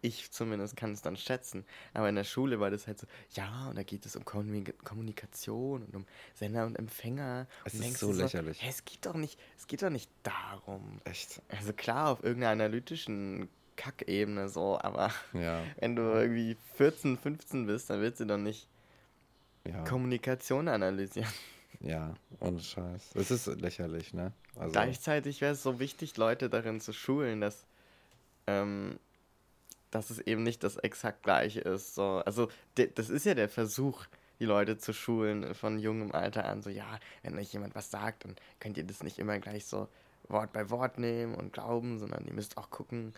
[0.00, 1.64] ich zumindest kann es dann schätzen.
[1.94, 5.84] Aber in der Schule war das halt so, ja, und da geht es um Kommunikation
[5.84, 7.46] und um Sender und Empfänger.
[7.64, 8.60] Es und ist so lächerlich.
[8.60, 11.00] hey, es geht doch nicht, es geht doch nicht darum.
[11.04, 11.40] Echt?
[11.48, 15.62] Also klar, auf irgendeiner analytischen Kackebene so, aber ja.
[15.78, 18.68] wenn du irgendwie 14, 15 bist, dann willst du doch nicht
[19.66, 19.84] ja.
[19.84, 21.32] Kommunikation analysieren.
[21.80, 23.10] Ja, ohne Scheiß.
[23.14, 24.32] Es ist lächerlich, ne?
[24.56, 27.66] Also Gleichzeitig wäre es so wichtig, Leute darin zu schulen, dass
[28.46, 28.98] ähm,
[29.94, 31.94] dass es eben nicht das exakt gleiche ist.
[31.94, 32.22] So.
[32.26, 34.04] Also das ist ja der Versuch,
[34.40, 36.62] die Leute zu schulen von jungem Alter an.
[36.62, 39.88] So, ja, wenn euch jemand was sagt, dann könnt ihr das nicht immer gleich so
[40.28, 43.14] Wort bei Wort nehmen und glauben, sondern ihr müsst auch gucken,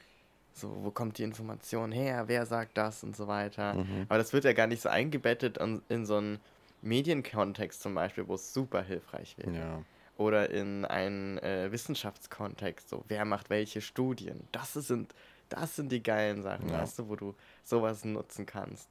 [0.56, 3.74] so, wo kommt die Information her, wer sagt das und so weiter.
[3.74, 4.06] Mhm.
[4.08, 6.38] Aber das wird ja gar nicht so eingebettet in, in so einen
[6.82, 9.56] Medienkontext zum Beispiel, wo es super hilfreich wäre.
[9.56, 9.82] Ja.
[10.18, 14.48] Oder in einen äh, Wissenschaftskontext, so, wer macht welche Studien.
[14.52, 15.14] Das sind
[15.48, 16.80] das sind die geilen Sachen, ja.
[16.80, 18.88] weißt du, wo du sowas nutzen kannst.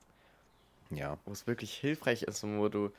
[0.89, 1.17] Ja.
[1.25, 2.91] Wo es wirklich hilfreich ist und wo du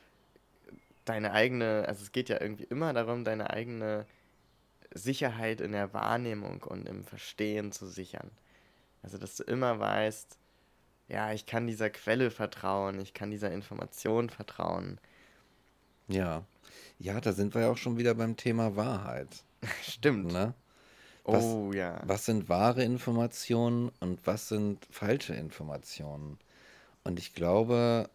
[1.05, 4.05] deine eigene, also es geht ja irgendwie immer darum, deine eigene
[4.93, 8.29] Sicherheit in der Wahrnehmung und im Verstehen zu sichern.
[9.07, 10.37] Also, dass du immer weißt,
[11.07, 14.99] ja, ich kann dieser Quelle vertrauen, ich kann dieser Information vertrauen.
[16.09, 16.43] Ja.
[16.99, 19.45] Ja, da sind wir ja auch schon wieder beim Thema Wahrheit.
[19.81, 20.33] Stimmt.
[20.33, 20.53] Ne?
[21.23, 22.01] Was, oh ja.
[22.05, 26.37] Was sind wahre Informationen und was sind falsche Informationen?
[27.05, 28.09] Und ich glaube,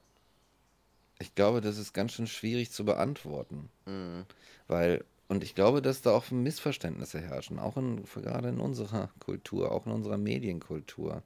[1.20, 3.70] ich glaube, das ist ganz schön schwierig zu beantworten.
[3.86, 4.26] Mhm.
[4.68, 9.72] Weil, und ich glaube, dass da auch Missverständnisse herrschen, auch in, gerade in unserer Kultur,
[9.72, 11.22] auch in unserer Medienkultur.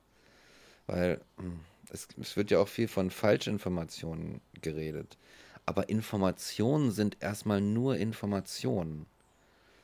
[0.86, 1.58] Weil hm,
[1.90, 5.18] es, es wird ja auch viel von Falschinformationen geredet.
[5.64, 9.06] Aber Informationen sind erstmal nur Informationen.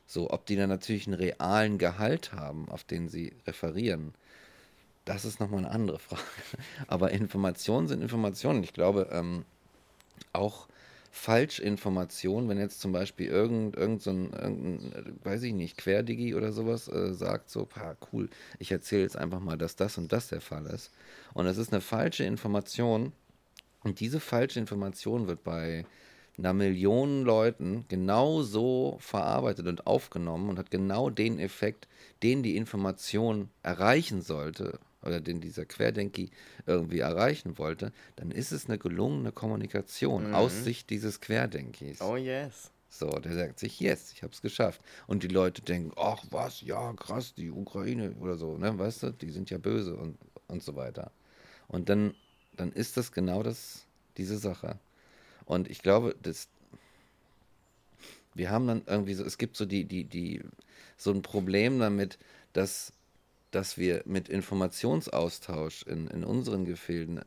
[0.06, 4.14] So, ob die dann natürlich einen realen Gehalt haben, auf den sie referieren,
[5.04, 6.22] das ist nochmal eine andere Frage.
[6.87, 8.62] Aber Informationen sind Informationen.
[8.62, 9.44] Ich glaube, ähm,
[10.32, 10.68] auch
[11.14, 16.53] Falschinformationen, wenn jetzt zum Beispiel irgend, irgend so ein, irgendein, weiß ich nicht, Querdigi oder
[16.53, 20.29] sowas äh, sagt, so, pa, cool, ich erzähle jetzt einfach mal, dass das und das
[20.29, 20.90] der Fall ist.
[21.35, 23.12] Und es ist eine falsche Information.
[23.85, 25.85] Und diese falsche Information wird bei
[26.38, 31.88] einer Million Leuten genau so verarbeitet und aufgenommen und hat genau den Effekt,
[32.22, 36.30] den die Information erreichen sollte oder den dieser Querdenki
[36.66, 40.34] irgendwie erreichen wollte, dann ist es eine gelungene Kommunikation mhm.
[40.34, 42.00] aus Sicht dieses Querdenkis.
[42.00, 42.70] Oh yes.
[42.88, 44.82] So, der sagt sich, yes, ich habe es geschafft.
[45.06, 49.10] Und die Leute denken, ach was, ja, krass, die Ukraine oder so, ne, weißt du,
[49.12, 51.10] die sind ja böse und, und so weiter.
[51.68, 52.14] Und dann,
[52.54, 53.86] dann ist das genau das,
[54.18, 54.78] diese Sache.
[55.46, 56.48] Und ich glaube, das,
[58.34, 60.42] wir haben dann irgendwie so, es gibt so die, die, die,
[60.98, 62.18] so ein Problem damit,
[62.52, 62.92] dass,
[63.52, 67.20] dass wir mit Informationsaustausch in, in unseren Gefilden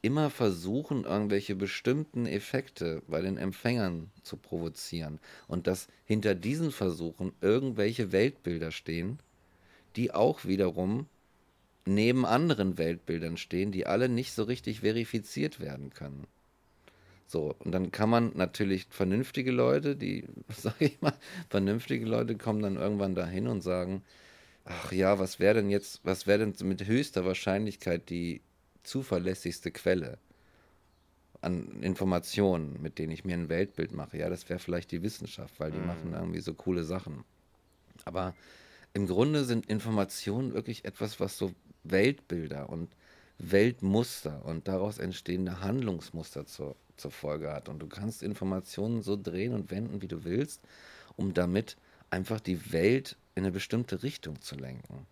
[0.00, 5.20] immer versuchen, irgendwelche bestimmten Effekte bei den Empfängern zu provozieren.
[5.46, 9.20] Und dass hinter diesen Versuchen irgendwelche Weltbilder stehen,
[9.94, 11.06] die auch wiederum
[11.84, 16.26] neben anderen Weltbildern stehen, die alle nicht so richtig verifiziert werden können.
[17.26, 21.14] So, und dann kann man natürlich vernünftige Leute, die, sag ich mal,
[21.48, 24.02] vernünftige Leute kommen dann irgendwann dahin und sagen,
[24.64, 28.42] ach ja, was wäre denn jetzt, was wäre denn mit höchster Wahrscheinlichkeit die
[28.82, 30.18] zuverlässigste Quelle
[31.40, 34.18] an Informationen, mit denen ich mir ein Weltbild mache?
[34.18, 35.86] Ja, das wäre vielleicht die Wissenschaft, weil die mhm.
[35.86, 37.24] machen irgendwie so coole Sachen.
[38.04, 38.34] Aber
[38.94, 41.52] im Grunde sind Informationen wirklich etwas, was so
[41.84, 42.94] Weltbilder und
[43.38, 47.68] Weltmuster und daraus entstehende Handlungsmuster zur, zur Folge hat.
[47.68, 50.60] Und du kannst Informationen so drehen und wenden, wie du willst,
[51.16, 51.76] um damit
[52.12, 55.06] einfach die Welt in eine bestimmte Richtung zu lenken.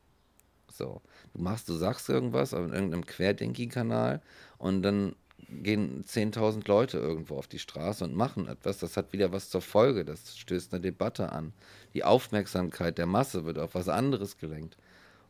[0.70, 1.00] So,
[1.34, 4.20] du machst, du sagst irgendwas auf irgendeinem Querdenki-Kanal
[4.58, 5.14] und dann
[5.48, 8.78] gehen 10.000 Leute irgendwo auf die Straße und machen etwas.
[8.78, 10.04] Das hat wieder was zur Folge.
[10.04, 11.52] Das stößt eine Debatte an.
[11.94, 14.76] Die Aufmerksamkeit der Masse wird auf was anderes gelenkt.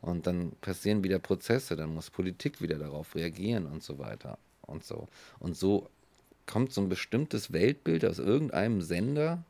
[0.01, 4.83] Und dann passieren wieder Prozesse, dann muss Politik wieder darauf reagieren und so weiter und
[4.83, 5.07] so.
[5.39, 5.89] Und so
[6.47, 9.43] kommt so ein bestimmtes Weltbild aus irgendeinem Sender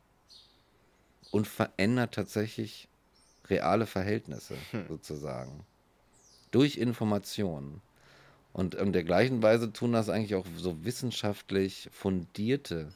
[1.31, 2.87] und verändert tatsächlich
[3.49, 4.85] reale Verhältnisse hm.
[4.87, 5.65] sozusagen.
[6.51, 7.81] Durch Informationen.
[8.53, 12.91] Und in der gleichen Weise tun das eigentlich auch so wissenschaftlich fundierte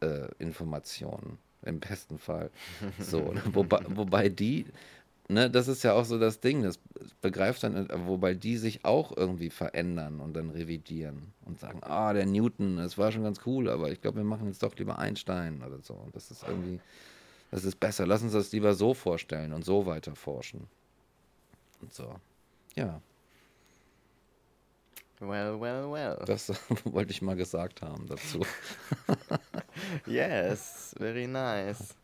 [0.00, 2.50] äh, Informationen, im besten Fall.
[2.98, 3.42] So, ne?
[3.52, 4.66] wobei, wobei die,
[5.28, 6.80] ne, das ist ja auch so das Ding, das
[7.20, 12.26] begreift dann, wobei die sich auch irgendwie verändern und dann revidieren und sagen, ah, der
[12.26, 15.62] Newton, das war schon ganz cool, aber ich glaube, wir machen jetzt doch lieber Einstein
[15.62, 15.94] oder so.
[15.94, 16.80] Und das ist irgendwie,
[17.54, 18.04] das ist besser.
[18.04, 20.66] Lass uns das lieber so vorstellen und so weiter forschen.
[21.80, 22.16] Und so.
[22.74, 23.00] Ja.
[25.20, 26.18] Well, well, well.
[26.26, 26.48] Das
[26.84, 28.44] wollte ich mal gesagt haben dazu.
[30.06, 31.94] yes, very nice.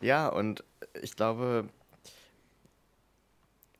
[0.00, 0.64] Ja, und
[1.00, 1.68] ich glaube,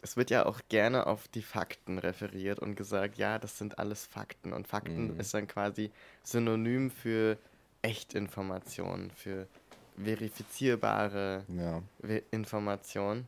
[0.02, 4.06] es wird ja auch gerne auf die Fakten referiert und gesagt, ja, das sind alles
[4.06, 4.52] Fakten.
[4.52, 5.18] Und Fakten mhm.
[5.18, 5.90] ist dann quasi
[6.22, 7.36] synonym für
[7.82, 9.48] Echtinformationen, für
[9.96, 11.82] verifizierbare ja.
[12.30, 13.26] Informationen.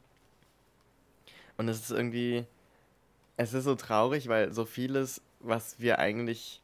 [1.57, 2.45] Und es ist irgendwie,
[3.37, 6.61] es ist so traurig, weil so vieles was wir eigentlich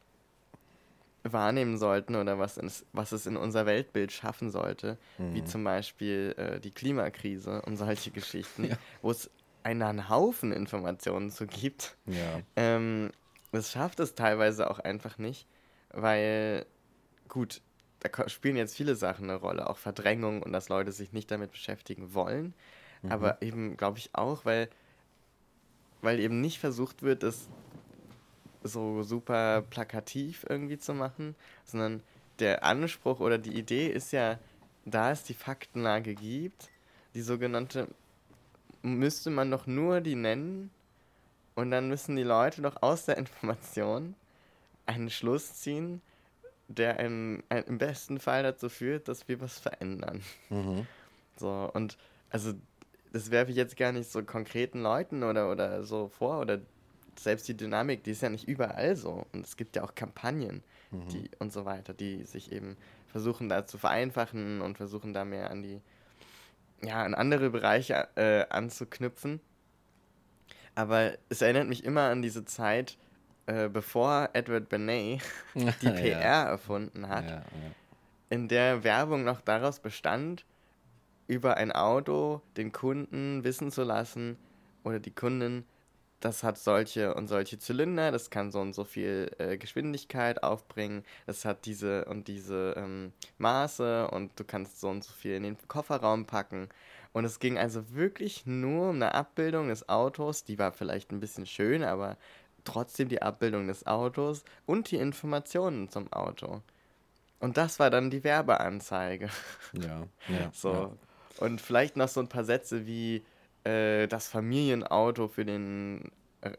[1.23, 5.33] wahrnehmen sollten oder was, ins, was es in unser Weltbild schaffen sollte, mhm.
[5.33, 8.77] wie zum Beispiel äh, die Klimakrise und solche Geschichten, ja.
[9.01, 9.29] wo es
[9.63, 11.97] einen Haufen Informationen zu gibt.
[12.05, 12.41] Ja.
[12.55, 13.09] Ähm,
[13.51, 15.47] das schafft es teilweise auch einfach nicht,
[15.89, 16.65] weil,
[17.27, 17.61] gut,
[18.07, 21.51] da spielen jetzt viele Sachen eine Rolle, auch Verdrängung und dass Leute sich nicht damit
[21.51, 22.53] beschäftigen wollen,
[23.01, 23.11] mhm.
[23.11, 24.69] aber eben, glaube ich, auch, weil,
[26.01, 27.47] weil eben nicht versucht wird, das
[28.63, 32.01] so super plakativ irgendwie zu machen, sondern
[32.39, 34.39] der Anspruch oder die Idee ist ja,
[34.85, 36.69] da es die Faktenlage gibt,
[37.13, 37.87] die sogenannte,
[38.81, 40.69] müsste man doch nur die nennen
[41.55, 44.15] und dann müssen die Leute doch aus der Information
[44.85, 46.01] einen Schluss ziehen,
[46.67, 50.21] der im, im besten Fall dazu führt, dass wir was verändern.
[50.49, 50.87] Mhm.
[51.37, 51.97] So, und
[52.29, 52.53] also
[53.11, 56.61] das werfe ich jetzt gar nicht so konkreten Leuten oder, oder so vor oder
[57.19, 59.25] selbst die Dynamik, die ist ja nicht überall so.
[59.33, 61.07] Und es gibt ja auch Kampagnen mhm.
[61.09, 65.49] die, und so weiter, die sich eben versuchen da zu vereinfachen und versuchen da mehr
[65.49, 65.81] an die,
[66.81, 69.39] ja, an andere Bereiche äh, anzuknüpfen.
[70.75, 72.97] Aber es erinnert mich immer an diese Zeit,
[73.47, 75.21] äh, bevor Edward Benet
[75.55, 76.43] die PR ja.
[76.43, 77.43] erfunden hat, ja,
[78.29, 80.45] in der Werbung noch daraus bestand,
[81.27, 84.37] über ein Auto den Kunden wissen zu lassen
[84.83, 85.65] oder die Kunden,
[86.19, 91.03] das hat solche und solche Zylinder, das kann so und so viel äh, Geschwindigkeit aufbringen,
[91.25, 95.43] das hat diese und diese ähm, Maße und du kannst so und so viel in
[95.43, 96.69] den Kofferraum packen.
[97.13, 101.21] Und es ging also wirklich nur um eine Abbildung des Autos, die war vielleicht ein
[101.21, 102.17] bisschen schön, aber
[102.65, 106.61] trotzdem die Abbildung des Autos und die Informationen zum Auto.
[107.39, 109.29] Und das war dann die Werbeanzeige.
[109.73, 110.49] Ja, ja.
[110.53, 110.71] so.
[110.71, 110.91] Ja.
[111.39, 113.23] Und vielleicht noch so ein paar Sätze wie,
[113.65, 116.11] äh, das Familienauto für den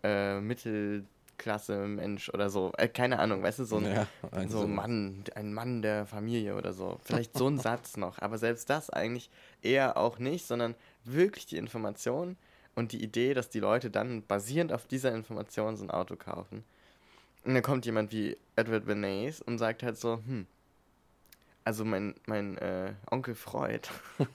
[0.03, 2.73] äh, Mittelklasse-Mensch oder so.
[2.77, 4.07] Äh, keine Ahnung, weißt du, so ein ja,
[4.49, 6.99] so ein Mann, ein Mann der Familie oder so.
[7.05, 9.31] Vielleicht so ein Satz noch, aber selbst das eigentlich
[9.63, 12.37] eher auch nicht, sondern wirklich die Information
[12.77, 16.63] und die Idee, dass die Leute dann basierend auf dieser Information so ein Auto kaufen.
[17.45, 20.47] Und dann kommt jemand wie Edward Bernays und sagt halt so, hm,
[21.65, 23.89] also mein, mein äh, Onkel Freud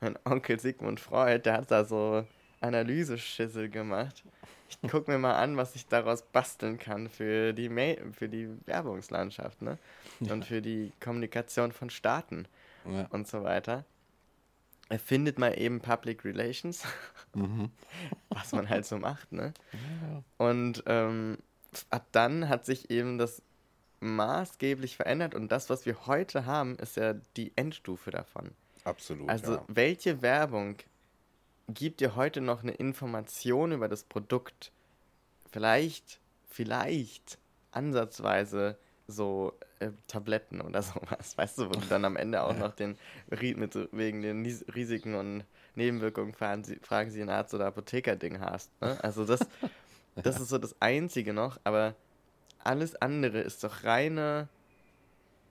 [0.00, 2.26] mein Onkel Sigmund Freud, der hat da so
[2.60, 4.22] Analyseschüssel gemacht.
[4.68, 8.48] Ich guck mir mal an, was ich daraus basteln kann für die, Ma für die
[8.66, 9.78] Werbungslandschaft, ne?
[10.20, 10.32] Ja.
[10.32, 12.46] Und für die Kommunikation von Staaten
[12.84, 13.06] ja.
[13.10, 13.84] und so weiter.
[14.90, 16.84] Er findet mal eben Public Relations,
[17.34, 17.70] mhm.
[18.28, 19.54] was man halt so macht, ne?
[19.72, 20.22] Ja.
[20.36, 21.38] Und ähm,
[21.90, 23.40] ab dann hat sich eben das
[24.00, 28.50] maßgeblich verändert und das, was wir heute haben, ist ja die Endstufe davon.
[28.84, 29.28] Absolut.
[29.28, 29.64] Also, ja.
[29.68, 30.76] welche Werbung
[31.68, 34.72] gibt dir heute noch eine Information über das Produkt?
[35.52, 37.38] Vielleicht, vielleicht
[37.70, 38.76] ansatzweise
[39.10, 42.58] so äh, Tabletten oder sowas, weißt du, wo du dann am Ende auch ja.
[42.58, 42.96] noch den
[43.30, 44.44] mit, wegen den
[44.74, 45.44] Risiken und
[45.74, 48.70] Nebenwirkungen fragen sie, fragen sie einen Arzt oder Apotheker-Ding hast.
[48.80, 48.98] Ne?
[49.02, 49.40] Also das,
[50.16, 50.42] das ja.
[50.42, 51.94] ist so das Einzige noch, aber
[52.62, 54.48] alles andere ist doch reine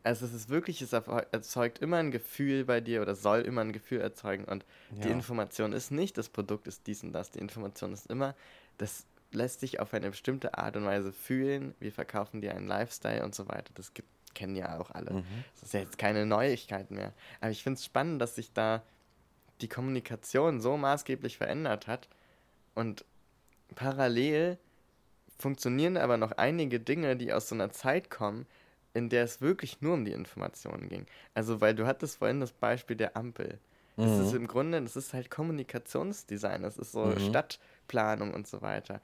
[0.03, 3.71] Also es ist wirklich, es erzeugt immer ein Gefühl bei dir oder soll immer ein
[3.71, 4.45] Gefühl erzeugen.
[4.45, 5.03] Und ja.
[5.03, 7.31] die Information ist nicht, das Produkt ist dies und das.
[7.31, 8.35] Die Information ist immer,
[8.77, 11.75] das lässt sich auf eine bestimmte Art und Weise fühlen.
[11.79, 13.71] Wir verkaufen dir einen Lifestyle und so weiter.
[13.75, 15.13] Das gibt, kennen ja auch alle.
[15.13, 15.43] Mhm.
[15.53, 17.13] Das ist ja jetzt keine Neuigkeit mehr.
[17.41, 18.83] Aber ich finde es spannend, dass sich da
[19.61, 22.07] die Kommunikation so maßgeblich verändert hat
[22.75, 23.05] und
[23.75, 24.57] parallel
[25.37, 28.45] funktionieren aber noch einige Dinge, die aus so einer Zeit kommen,
[28.93, 31.05] in der es wirklich nur um die Informationen ging.
[31.33, 33.59] Also, weil du hattest vorhin das Beispiel der Ampel.
[33.95, 34.25] Das mhm.
[34.25, 37.19] ist im Grunde, das ist halt Kommunikationsdesign, das ist so mhm.
[37.89, 39.01] Stadtplanung und so weiter.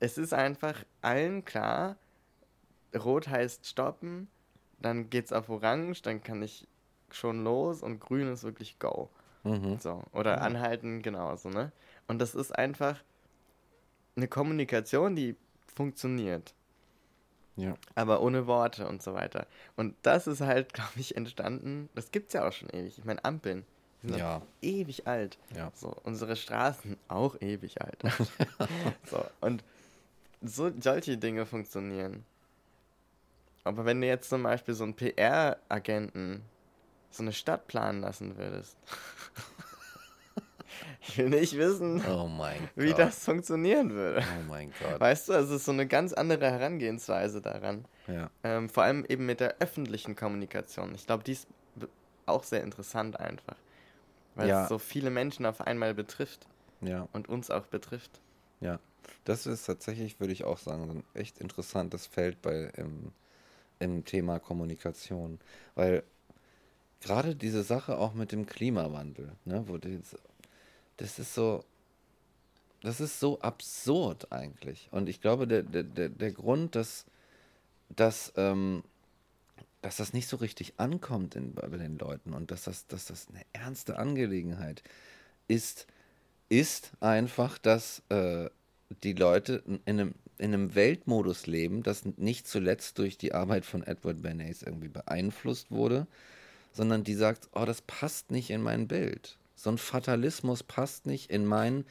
[0.00, 1.96] Es ist einfach allen klar,
[2.94, 4.28] rot heißt stoppen,
[4.80, 6.66] dann geht's auf orange, dann kann ich
[7.10, 9.10] schon los und grün ist wirklich go.
[9.44, 9.78] Mhm.
[9.78, 10.42] So, oder mhm.
[10.42, 11.70] anhalten genauso, ne?
[12.08, 13.02] Und das ist einfach
[14.16, 15.36] eine Kommunikation, die
[15.74, 16.54] funktioniert.
[17.56, 17.74] Ja.
[17.94, 19.46] Aber ohne Worte und so weiter.
[19.76, 21.88] Und das ist halt, glaube ich, entstanden.
[21.94, 22.98] Das gibt es ja auch schon ewig.
[22.98, 23.64] Ich meine, Ampeln
[24.04, 24.42] sind ja.
[24.60, 25.38] ewig alt.
[25.56, 25.70] Ja.
[25.74, 28.02] So, unsere Straßen auch ewig alt.
[29.10, 29.64] so, und
[30.42, 32.24] so, solche Dinge funktionieren.
[33.64, 36.42] Aber wenn du jetzt zum Beispiel so einen PR-Agenten
[37.10, 38.76] so eine Stadt planen lassen würdest,
[41.08, 42.28] ich will nicht wissen, oh
[42.74, 42.98] wie Gott.
[42.98, 44.22] das funktionieren würde.
[44.22, 45.00] Oh mein Gott.
[45.00, 47.86] Weißt du, also es ist so eine ganz andere Herangehensweise daran.
[48.06, 48.28] Ja.
[48.42, 50.94] Ähm, vor allem eben mit der öffentlichen Kommunikation.
[50.94, 51.48] Ich glaube, die ist
[52.26, 53.56] auch sehr interessant einfach.
[54.34, 54.62] Weil ja.
[54.64, 56.46] es so viele Menschen auf einmal betrifft.
[56.80, 57.08] Ja.
[57.12, 58.20] Und uns auch betrifft.
[58.60, 58.78] Ja.
[59.24, 63.12] Das ist tatsächlich, würde ich auch sagen, ein echt interessantes Feld bei im,
[63.78, 65.38] im Thema Kommunikation.
[65.74, 66.02] Weil
[67.00, 70.16] gerade diese Sache auch mit dem Klimawandel, ne, wo jetzt
[70.96, 71.64] das ist so,
[72.82, 74.88] das ist so absurd eigentlich.
[74.90, 77.04] Und ich glaube, der, der, der Grund, dass,
[77.88, 78.84] dass, ähm,
[79.84, 83.28] dass das nicht so richtig ankommt in, bei den Leuten und dass das, dass das
[83.28, 84.82] eine ernste Angelegenheit
[85.46, 85.86] ist,
[86.48, 88.48] ist einfach, dass äh,
[89.02, 93.82] die Leute in einem, in einem Weltmodus leben, das nicht zuletzt durch die Arbeit von
[93.82, 96.06] Edward Bernays irgendwie beeinflusst wurde,
[96.72, 99.36] sondern die sagt, oh, das passt nicht in mein Bild.
[99.54, 101.84] So ein Fatalismus passt nicht in meinen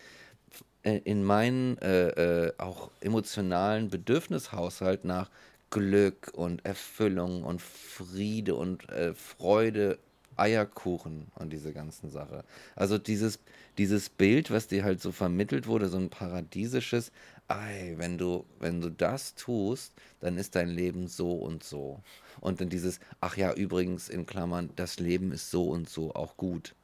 [0.82, 5.30] äh, in meinen äh, äh, auch emotionalen Bedürfnishaushalt nach
[5.74, 9.98] Glück und Erfüllung und Friede und äh, Freude,
[10.38, 12.44] Eierkuchen und diese ganzen Sache.
[12.76, 13.40] Also dieses,
[13.80, 17.12] dieses Bild, was dir halt so vermittelt wurde, so ein paradiesisches,
[17.48, 22.00] ei, wenn du, wenn du das tust, dann ist dein Leben so und so.
[22.40, 26.38] Und dann dieses, ach ja, übrigens in Klammern, das Leben ist so und so auch
[26.38, 26.76] gut.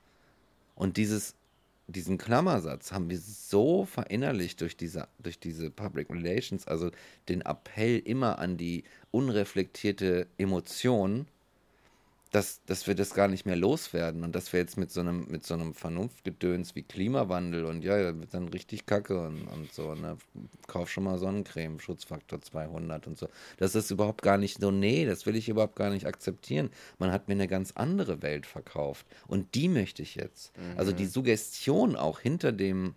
[0.73, 1.36] Und dieses,
[1.89, 6.91] diesen Klammersatz haben wir so verinnerlicht durch diese, durch diese Public Relations, also
[7.28, 11.28] den Appell immer an die unreflektierte Emotion,
[12.31, 15.25] dass, dass wir das gar nicht mehr loswerden und dass wir jetzt mit so einem,
[15.29, 19.73] mit so einem Vernunftgedöns wie Klimawandel und ja, da wird dann richtig kacke und, und
[19.73, 20.17] so, ne?
[20.67, 23.27] Kauf schon mal Sonnencreme, Schutzfaktor 200 und so.
[23.57, 26.69] Das ist überhaupt gar nicht so, nee, das will ich überhaupt gar nicht akzeptieren.
[26.99, 30.55] Man hat mir eine ganz andere Welt verkauft und die möchte ich jetzt.
[30.55, 30.77] Mhm.
[30.77, 32.93] Also die Suggestion auch hinter dem,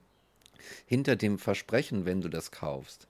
[0.85, 3.09] hinter dem Versprechen, wenn du das kaufst,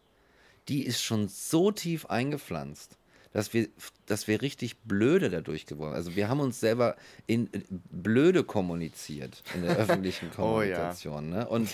[0.69, 2.97] die ist schon so tief eingepflanzt
[3.33, 3.69] dass wir,
[4.07, 7.49] dass wir richtig blöde dadurch geworden Also wir haben uns selber in
[7.91, 11.33] blöde kommuniziert in der öffentlichen Kommunikation.
[11.33, 11.41] oh, ja.
[11.41, 11.49] ne?
[11.49, 11.69] und,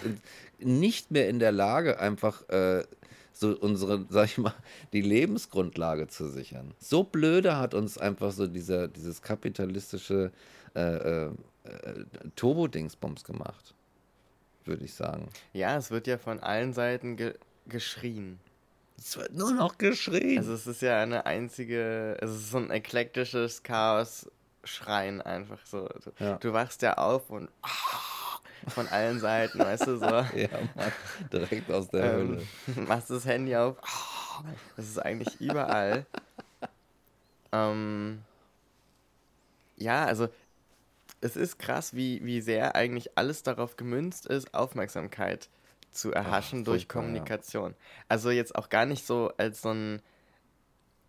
[0.61, 2.85] nicht mehr in der Lage, einfach äh,
[3.33, 4.55] so unsere, sag ich mal,
[4.92, 6.75] die Lebensgrundlage zu sichern.
[6.79, 10.33] So blöde hat uns einfach so dieser, dieses kapitalistische
[10.75, 11.31] äh, äh,
[12.35, 13.75] Turbo-Dingsbums gemacht,
[14.64, 15.29] würde ich sagen.
[15.53, 17.35] Ja, es wird ja von allen Seiten ge
[17.68, 18.40] geschrien.
[18.98, 20.38] Es wird nur noch geschrien.
[20.38, 24.28] Also es ist ja eine einzige, es ist so ein eklektisches Chaos
[24.64, 25.88] schreien einfach so.
[25.88, 26.37] Du, ja.
[26.37, 30.06] du wachst ja auf und oh, von allen Seiten, weißt du so.
[30.37, 30.92] ja, Mann,
[31.32, 32.87] direkt aus der ähm, Hölle.
[32.87, 34.44] Machst das Handy auf, oh,
[34.76, 36.04] das ist eigentlich überall.
[37.52, 38.22] ähm,
[39.76, 40.28] ja, also
[41.20, 45.49] es ist krass, wie, wie sehr eigentlich alles darauf gemünzt ist, Aufmerksamkeit
[45.91, 47.70] zu erhaschen Ach, durch Kommunikation.
[47.72, 47.76] Ja.
[48.09, 50.03] Also jetzt auch gar nicht so als so ein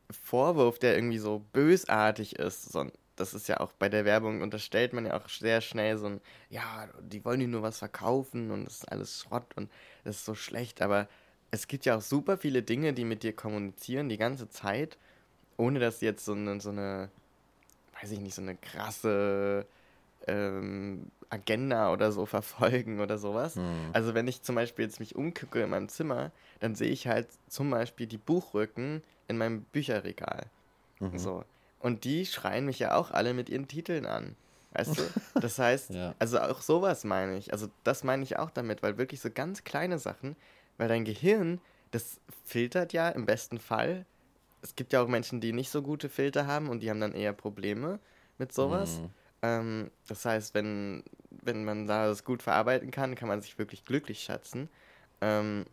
[0.09, 4.93] Vorwurf, der irgendwie so bösartig ist, sondern das ist ja auch bei der Werbung unterstellt
[4.93, 8.65] man ja auch sehr schnell so ein, ja, die wollen dir nur was verkaufen und
[8.65, 9.69] das ist alles Schrott und
[10.05, 11.07] das ist so schlecht, aber
[11.51, 14.97] es gibt ja auch super viele Dinge, die mit dir kommunizieren die ganze Zeit,
[15.57, 17.09] ohne dass jetzt so eine, so eine
[18.01, 19.65] weiß ich nicht, so eine krasse
[20.27, 23.55] ähm, Agenda oder so verfolgen oder sowas.
[23.55, 23.89] Mhm.
[23.93, 27.27] Also wenn ich zum Beispiel jetzt mich umgucke in meinem Zimmer, dann sehe ich halt
[27.47, 30.47] zum Beispiel die Buchrücken in meinem Bücherregal.
[30.99, 31.17] Mhm.
[31.17, 31.43] So.
[31.80, 34.36] Und die schreien mich ja auch alle mit ihren Titeln an.
[34.73, 35.01] Weißt du?
[35.41, 36.13] Das heißt, Ja.
[36.19, 37.53] also auch sowas meine ich.
[37.53, 40.36] Also das meine ich auch damit, weil wirklich so ganz kleine Sachen,
[40.77, 41.61] weil dein Gehirn,
[41.91, 44.05] das filtert ja im besten Fall.
[44.61, 47.13] Es gibt ja auch Menschen, die nicht so gute Filter haben und die haben dann
[47.13, 47.99] eher Probleme
[48.38, 48.99] mit sowas.
[48.99, 49.09] Mhm.
[49.41, 53.85] Ähm, das heißt, wenn, wenn man da das gut verarbeiten kann, kann man sich wirklich
[53.85, 54.69] glücklich schätzen.
[55.21, 55.65] Ähm,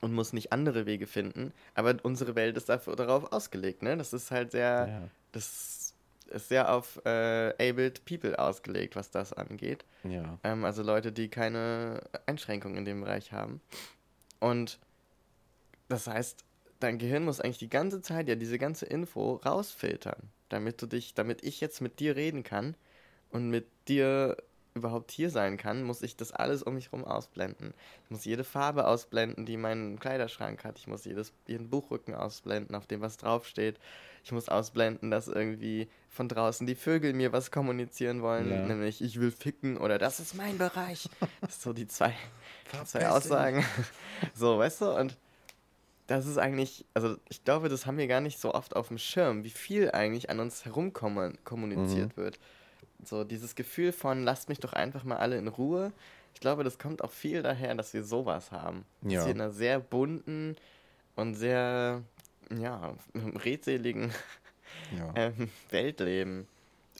[0.00, 1.52] und muss nicht andere Wege finden.
[1.74, 3.96] Aber unsere Welt ist dafür, darauf ausgelegt, ne?
[3.96, 5.08] Das ist halt sehr, Ja.
[5.32, 5.94] das
[6.26, 9.84] ist sehr auf äh, abled people ausgelegt, was das angeht.
[10.04, 10.38] Ja.
[10.44, 13.60] Ähm, also Leute, die keine Einschränkungen in dem Bereich haben.
[14.38, 14.78] Und
[15.88, 16.44] das heißt,
[16.78, 21.14] dein Gehirn muss eigentlich die ganze Zeit ja diese ganze Info rausfiltern, damit du dich,
[21.14, 22.74] damit ich jetzt mit dir reden kann
[23.30, 24.36] und mit dir
[24.74, 27.74] überhaupt hier sein kann, muss ich das alles um mich herum ausblenden.
[28.04, 30.78] Ich muss jede Farbe ausblenden, die mein Kleiderschrank hat.
[30.78, 33.76] Ich muss jedes, jeden Buchrücken ausblenden, auf dem was draufsteht.
[34.22, 38.66] Ich muss ausblenden, dass irgendwie von draußen die Vögel mir was kommunizieren wollen, Ja.
[38.66, 41.08] nämlich ich will ficken oder das ist mein Bereich.
[41.40, 42.14] Das sind so die zwei,
[42.72, 43.64] die zwei Aussagen.
[44.34, 45.16] So, weißt du, und
[46.08, 48.98] das ist eigentlich, also ich glaube, das haben wir gar nicht so oft auf dem
[48.98, 52.40] Schirm, wie viel eigentlich an uns herum kommu- kommuniziert wird.
[53.04, 55.92] So dieses Gefühl von, lasst mich doch einfach mal alle in Ruhe.
[56.34, 58.84] Ich glaube, das kommt auch viel daher, dass wir sowas haben.
[59.02, 59.18] Ja.
[59.18, 60.56] Dass wir in einer sehr bunten
[61.14, 62.02] und sehr,
[62.58, 62.94] ja,
[63.44, 64.12] redseligen
[64.96, 65.12] ja.
[65.14, 66.48] ähm, Welt leben.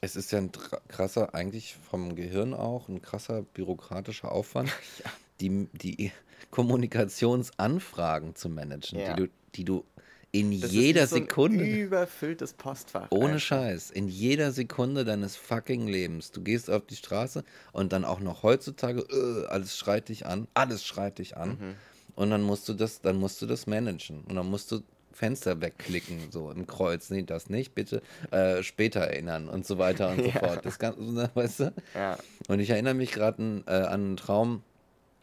[0.01, 0.51] Es ist ja ein
[0.87, 4.71] krasser, eigentlich vom Gehirn auch, ein krasser bürokratischer Aufwand,
[5.41, 6.11] die, die
[6.51, 9.13] Kommunikationsanfragen zu managen, Ja.
[9.15, 9.83] die, du, die du
[10.31, 11.63] in Das jeder ist so Sekunde.
[11.63, 13.07] Ein überfülltes Postfach.
[13.09, 13.39] Ohne einfach.
[13.39, 16.31] Scheiß, in jeder Sekunde deines fucking Lebens.
[16.31, 20.47] Du gehst auf die Straße und dann auch noch heutzutage, äh, alles schreit dich an,
[20.53, 21.49] alles schreit dich an.
[21.49, 21.75] Mhm.
[22.15, 24.21] Und dann musst du das, dann musst du das managen.
[24.27, 24.81] Und dann musst du
[25.11, 27.09] Fenster wegklicken, so im Kreuz.
[27.09, 30.39] Nee, das nicht, bitte äh, später erinnern und so weiter und so Ja.
[30.39, 30.63] fort.
[30.65, 31.73] Das Ganze, weißt du?
[31.95, 32.17] Ja.
[32.47, 34.61] Und ich erinnere mich gerade äh, an einen Traum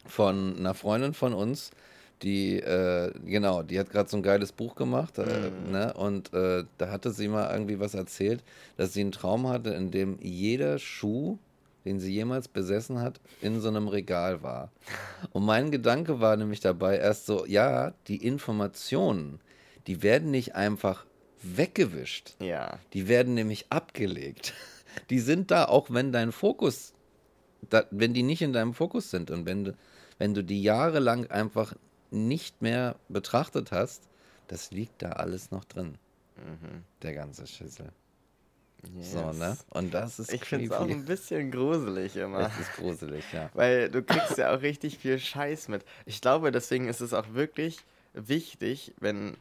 [0.07, 1.71] von einer Freundin von uns,
[2.23, 5.71] die, äh, genau, die hat gerade so ein geiles Buch gemacht, äh, Mhm.
[5.71, 5.93] ne?
[5.93, 8.43] Und äh, da hatte sie mal irgendwie was erzählt,
[8.75, 11.37] dass sie einen Traum hatte, in dem jeder Schuh,
[11.85, 14.71] den sie jemals besessen hat, in so einem Regal war.
[15.31, 19.39] Und mein Gedanke war nämlich dabei erst so, ja, die Informationen,
[19.85, 21.05] die werden nicht einfach
[21.43, 22.35] weggewischt.
[22.39, 22.79] Ja.
[22.93, 24.53] Die werden nämlich abgelegt.
[25.09, 26.93] Die sind da, auch wenn dein Fokus,
[27.69, 29.73] da, wenn die nicht in deinem Fokus sind und wenn du,
[30.17, 31.73] wenn du die jahrelang einfach
[32.11, 34.03] nicht mehr betrachtet hast,
[34.47, 35.97] das liegt da alles noch drin.
[37.01, 37.91] Der ganze Schüssel.
[38.83, 39.27] So, Mhm.
[39.27, 39.37] Yes.
[39.39, 39.57] ne?
[39.71, 42.39] Und das ist Ich finde es auch ein bisschen gruselig immer.
[42.39, 43.49] Das ist gruselig, ja.
[43.53, 45.83] Weil du kriegst ja auch richtig viel Scheiß mit.
[46.05, 47.79] Ich glaube, deswegen ist es auch wirklich
[48.13, 49.35] wichtig, wenn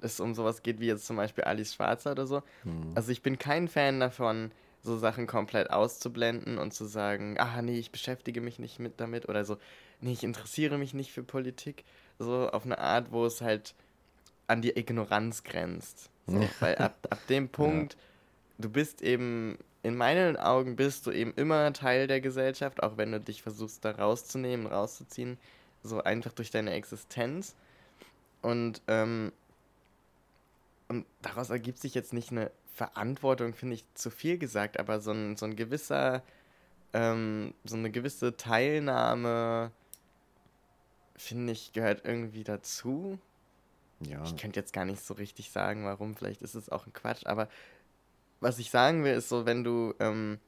[0.00, 2.42] es um sowas geht wie jetzt zum Beispiel Alice Schwarzer oder so.
[2.64, 2.92] Hm.
[2.94, 4.50] Also ich bin kein Fan davon,
[4.82, 9.28] so Sachen komplett auszublenden und zu sagen, ah nee, ich beschäftige mich nicht mit damit
[9.28, 9.56] oder so,
[10.02, 11.84] nee, ich interessiere mich nicht für Politik.
[12.18, 13.74] So auf eine Art, wo es halt
[14.46, 16.10] an die Ignoranz grenzt.
[16.26, 17.96] So, weil ab, ab dem Punkt,
[18.58, 23.12] du bist eben, in meinen Augen bist du eben immer Teil der Gesellschaft, auch wenn
[23.12, 25.38] du dich versuchst, da rauszunehmen, rauszuziehen,
[25.82, 27.54] so einfach durch deine Existenz.
[28.42, 29.32] Und, ähm,
[30.88, 35.12] und daraus ergibt sich jetzt nicht eine Verantwortung, finde ich zu viel gesagt, aber so
[35.12, 36.22] ein, so ein gewisser,
[36.92, 39.70] ähm, so eine gewisse Teilnahme,
[41.16, 43.18] finde ich, gehört irgendwie dazu.
[44.00, 46.16] Ja, Ich könnte jetzt gar nicht so richtig sagen, warum.
[46.16, 47.26] Vielleicht ist es auch ein Quatsch.
[47.26, 47.48] Aber
[48.40, 50.38] was ich sagen will, ist so, wenn du, ähm,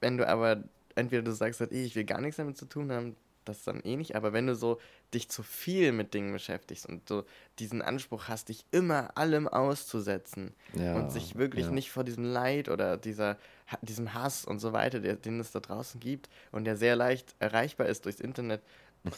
[0.00, 0.62] wenn du aber
[0.94, 3.16] entweder du sagst halt, ich will gar nichts damit zu tun haben,
[3.48, 4.14] das dann eh nicht.
[4.14, 4.78] Aber wenn du so
[5.14, 7.24] dich zu viel mit Dingen beschäftigst und so
[7.58, 11.72] diesen Anspruch hast, dich immer allem auszusetzen ja, und sich wirklich ja.
[11.72, 13.38] nicht vor diesem Leid oder dieser,
[13.82, 17.34] diesem Hass und so weiter, der, den es da draußen gibt und der sehr leicht
[17.38, 18.60] erreichbar ist durchs Internet,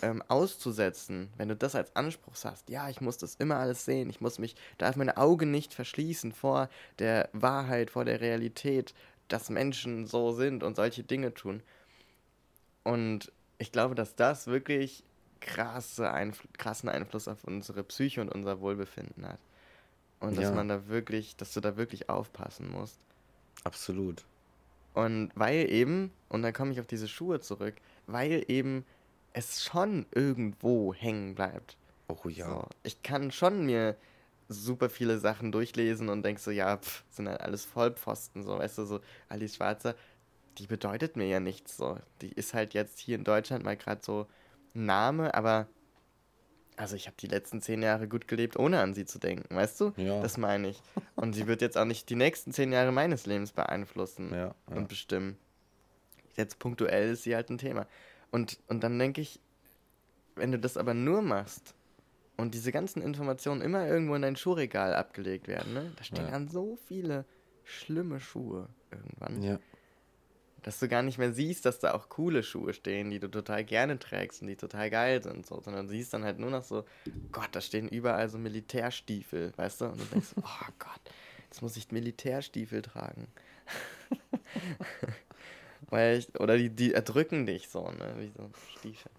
[0.02, 4.10] ähm, auszusetzen, wenn du das als Anspruch hast, ja, ich muss das immer alles sehen,
[4.10, 6.68] ich muss mich, darf meine Augen nicht verschließen vor
[6.98, 8.94] der Wahrheit, vor der Realität,
[9.28, 11.62] dass Menschen so sind und solche Dinge tun.
[12.82, 15.04] Und ich glaube, dass das wirklich
[15.40, 19.40] krasse Einfl krassen Einfluss auf unsere Psyche und unser Wohlbefinden hat.
[20.20, 20.56] Und dass Ja.
[20.56, 22.98] man da wirklich, dass du da wirklich aufpassen musst.
[23.64, 24.24] Absolut.
[24.94, 27.74] Und weil eben, und dann komme ich auf diese Schuhe zurück,
[28.06, 28.84] weil eben
[29.32, 31.76] es schon irgendwo hängen bleibt.
[32.08, 32.48] Oh ja.
[32.48, 33.96] So, ich kann schon mir
[34.48, 38.78] super viele Sachen durchlesen und denk so, ja, pff, sind halt alles Vollpfosten, so, weißt
[38.78, 39.94] du, so Alice Schwarzer,
[40.58, 41.98] die bedeutet mir ja nichts, so.
[42.20, 44.26] Die ist halt jetzt hier in Deutschland mal gerade so
[44.74, 45.68] ein Name, aber
[46.76, 49.80] also ich habe die letzten zehn Jahre gut gelebt, ohne an sie zu denken, weißt
[49.80, 49.92] du?
[49.96, 50.20] Ja.
[50.22, 50.82] Das meine ich.
[51.14, 54.54] Und sie wird jetzt auch nicht die nächsten zehn Jahre meines Lebens beeinflussen Ja, ja.
[54.76, 55.36] und bestimmen.
[56.36, 57.86] Jetzt punktuell ist sie halt ein Thema.
[58.30, 59.40] Und, und dann denke ich,
[60.36, 61.74] wenn du das aber nur machst
[62.36, 65.92] und diese ganzen Informationen immer irgendwo in dein Schuhregal abgelegt werden, ne?
[65.96, 66.30] Da stehen Ja.
[66.30, 67.24] dann so viele
[67.64, 69.58] schlimme Schuhe irgendwann Ja.
[70.62, 73.64] dass du gar nicht mehr siehst, dass da auch coole Schuhe stehen, die du total
[73.64, 76.64] gerne trägst und die total geil sind, so, sondern du siehst dann halt nur noch
[76.64, 76.84] so,
[77.32, 79.84] Gott, da stehen überall so Militärstiefel, weißt du?
[79.86, 81.00] Und du denkst, oh Gott,
[81.48, 83.28] jetzt muss ich Militärstiefel tragen.
[85.90, 89.10] Weil ich, oder die, die erdrücken dich so, ne, wie so Stiefel.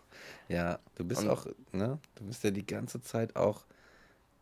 [0.48, 2.00] Ja, du bist Und- auch, ne?
[2.16, 3.64] Du bist ja die ganze Zeit auch,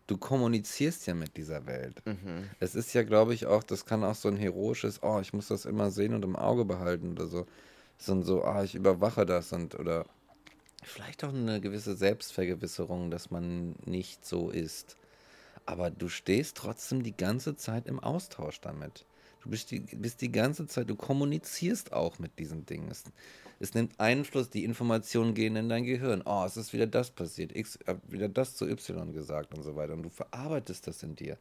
[0.08, 2.06] du kommunizierst ja mit dieser Welt.
[2.06, 2.50] Mhm.
[2.60, 5.48] Es ist ja, glaube ich, auch, das kann auch so ein heroisches, oh, ich muss
[5.48, 7.46] das immer sehen und im Auge behalten oder so.
[7.98, 10.06] So ein so, ah, ich überwache das und oder
[10.84, 14.96] vielleicht auch eine gewisse Selbstvergewisserung, dass man nicht so ist.
[15.66, 19.06] Aber du stehst trotzdem die ganze Zeit im Austausch damit.
[19.42, 22.90] Du bist die, bist die ganze Zeit, du kommunizierst auch mit diesen Dingen.
[22.92, 23.04] Es,
[23.60, 26.22] es nimmt Einfluss, die Informationen gehen in dein Gehirn.
[26.26, 29.76] Oh, es ist wieder das passiert, X, äh, wieder das zu Y gesagt und so
[29.76, 29.94] weiter.
[29.94, 31.38] Und du verarbeitest das in dir.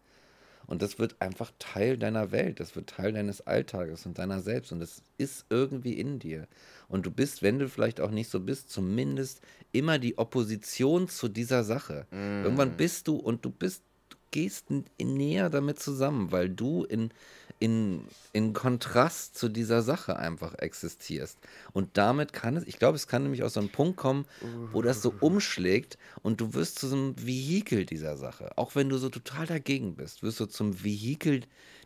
[0.68, 4.70] Und das wird einfach Teil deiner Welt, das wird Teil deines Alltages und deiner selbst.
[4.70, 6.46] Und das ist irgendwie in dir.
[6.88, 9.40] Und du bist, wenn du vielleicht auch nicht so bist, zumindest
[9.72, 12.06] immer die Opposition zu dieser Sache.
[12.44, 14.66] Irgendwann bist du und du bist, du gehst
[15.00, 17.12] näher damit zusammen, weil du in,
[17.58, 21.38] in, in Kontrast zu dieser Sache einfach existierst.
[21.72, 24.26] Und damit kann es, ich glaube, es kann nämlich aus so einem Punkt kommen,
[24.72, 28.50] wo das so umschlägt und du wirst zu so einem Vehikel dieser Sache.
[28.56, 31.42] Auch wenn du so total dagegen bist, wirst du zum Vehikel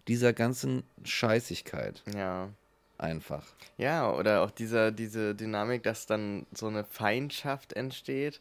[0.08, 2.50] dieser ganzen Scheißigkeit Ja.
[2.98, 3.46] einfach.
[3.78, 8.40] Ja, oder auch dieser, diese Dynamik, dass dann so eine Feindschaft entsteht,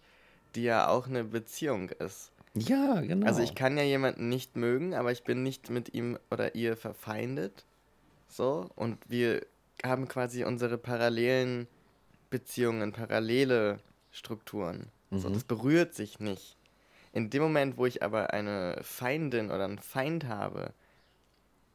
[0.56, 2.32] die ja auch eine Beziehung ist.
[2.54, 3.26] Ja, genau.
[3.28, 6.76] Also ich kann ja jemanden nicht mögen, aber ich bin nicht mit ihm oder ihr
[6.76, 7.66] verfeindet.
[8.28, 9.46] So, und wir
[9.86, 11.68] haben quasi unsere parallelen
[12.30, 13.80] Beziehungen, parallele
[14.12, 14.88] Strukturen.
[15.12, 15.34] So, Mhm.
[15.34, 16.58] das berührt sich nicht.
[17.14, 20.74] In dem Moment, wo ich aber eine Feindin oder einen Feind habe,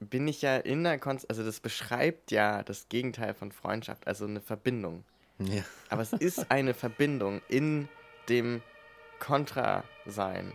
[0.00, 4.24] bin ich ja in der Konst also das beschreibt ja das Gegenteil von Freundschaft, also
[4.26, 5.04] eine Verbindung.
[5.38, 5.62] ja.
[5.90, 7.88] Aber es ist eine Verbindung in
[8.28, 8.62] dem
[9.20, 10.52] Kontra-Sein.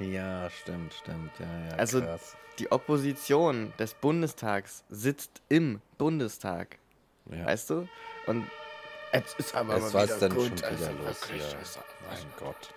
[0.00, 1.30] Ja, stimmt, stimmt.
[1.38, 2.36] Ja, ja, Also krass.
[2.58, 6.78] die Opposition des Bundestags sitzt im Bundestag,
[7.30, 7.46] Ja.
[7.46, 7.88] weißt du?
[8.26, 8.46] Und
[9.12, 12.26] es ist aber Es mal war wieder dann gut, schon wieder also los also, Mein
[12.38, 12.72] Gott.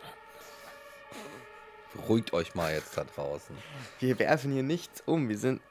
[1.93, 3.55] Beruhigt euch mal jetzt da draußen.
[3.99, 5.29] Wir werfen hier nichts um.
[5.29, 5.61] Wir sind,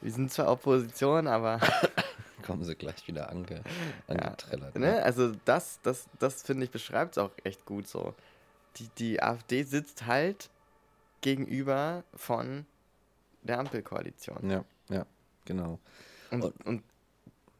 [0.00, 1.58] wir sind zwar Opposition, aber
[2.46, 3.62] Kommen sie gleich wieder ange,
[4.08, 4.74] angetrellert.
[4.76, 8.14] ne, also das, das, das finde ich beschreibt es auch echt gut so.
[8.76, 10.50] Die, die AfD sitzt halt
[11.22, 12.66] gegenüber von
[13.42, 14.50] der Ampelkoalition.
[14.50, 15.06] Ja, ja,
[15.46, 15.78] genau.
[16.30, 16.82] Und, und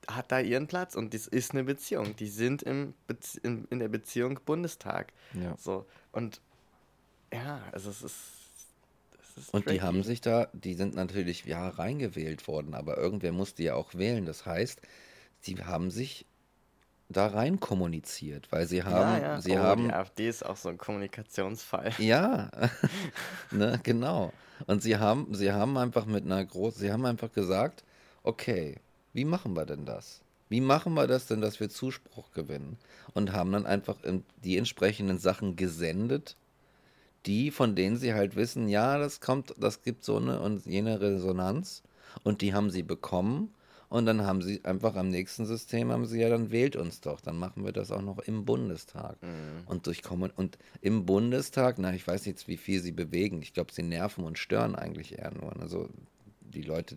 [0.08, 2.16] hat da ihren Platz und das ist eine Beziehung.
[2.16, 5.12] Die sind im Bezie in, in der Beziehung Bundestag.
[5.34, 5.56] Ja.
[5.56, 5.86] So.
[6.10, 6.40] Und
[7.32, 8.20] ja, also es ist.
[9.22, 13.32] Es ist Und die haben sich da, die sind natürlich ja reingewählt worden, aber irgendwer
[13.32, 14.26] musste ja auch wählen.
[14.26, 14.82] Das heißt,
[15.40, 16.26] sie haben sich
[17.12, 19.40] da rein kommuniziert, weil sie haben, ja, ja.
[19.40, 21.92] sie oh, haben, Die AfD ist auch so ein Kommunikationsfall.
[21.98, 22.50] ja,
[23.50, 24.32] ne, genau.
[24.66, 27.84] Und sie haben, sie haben einfach mit einer großen, sie haben einfach gesagt,
[28.22, 28.76] okay,
[29.12, 30.22] wie machen wir denn das?
[30.48, 32.76] Wie machen wir das denn, dass wir Zuspruch gewinnen?
[33.14, 36.36] Und haben dann einfach in- die entsprechenden Sachen gesendet,
[37.26, 41.00] die, von denen sie halt wissen, ja, das kommt, das gibt so eine und jene
[41.00, 41.82] Resonanz.
[42.24, 43.54] Und die haben sie bekommen.
[43.92, 47.20] Und dann haben sie einfach am nächsten System haben sie ja, dann wählt uns doch.
[47.20, 49.18] Dann machen wir das auch noch im Bundestag.
[49.66, 53.42] Und durch Kommun und im Bundestag, na, ich weiß jetzt, wie viel sie bewegen.
[53.42, 55.54] Ich glaube, sie nerven und stören eigentlich eher nur.
[55.60, 55.90] Also
[56.40, 56.96] die Leute,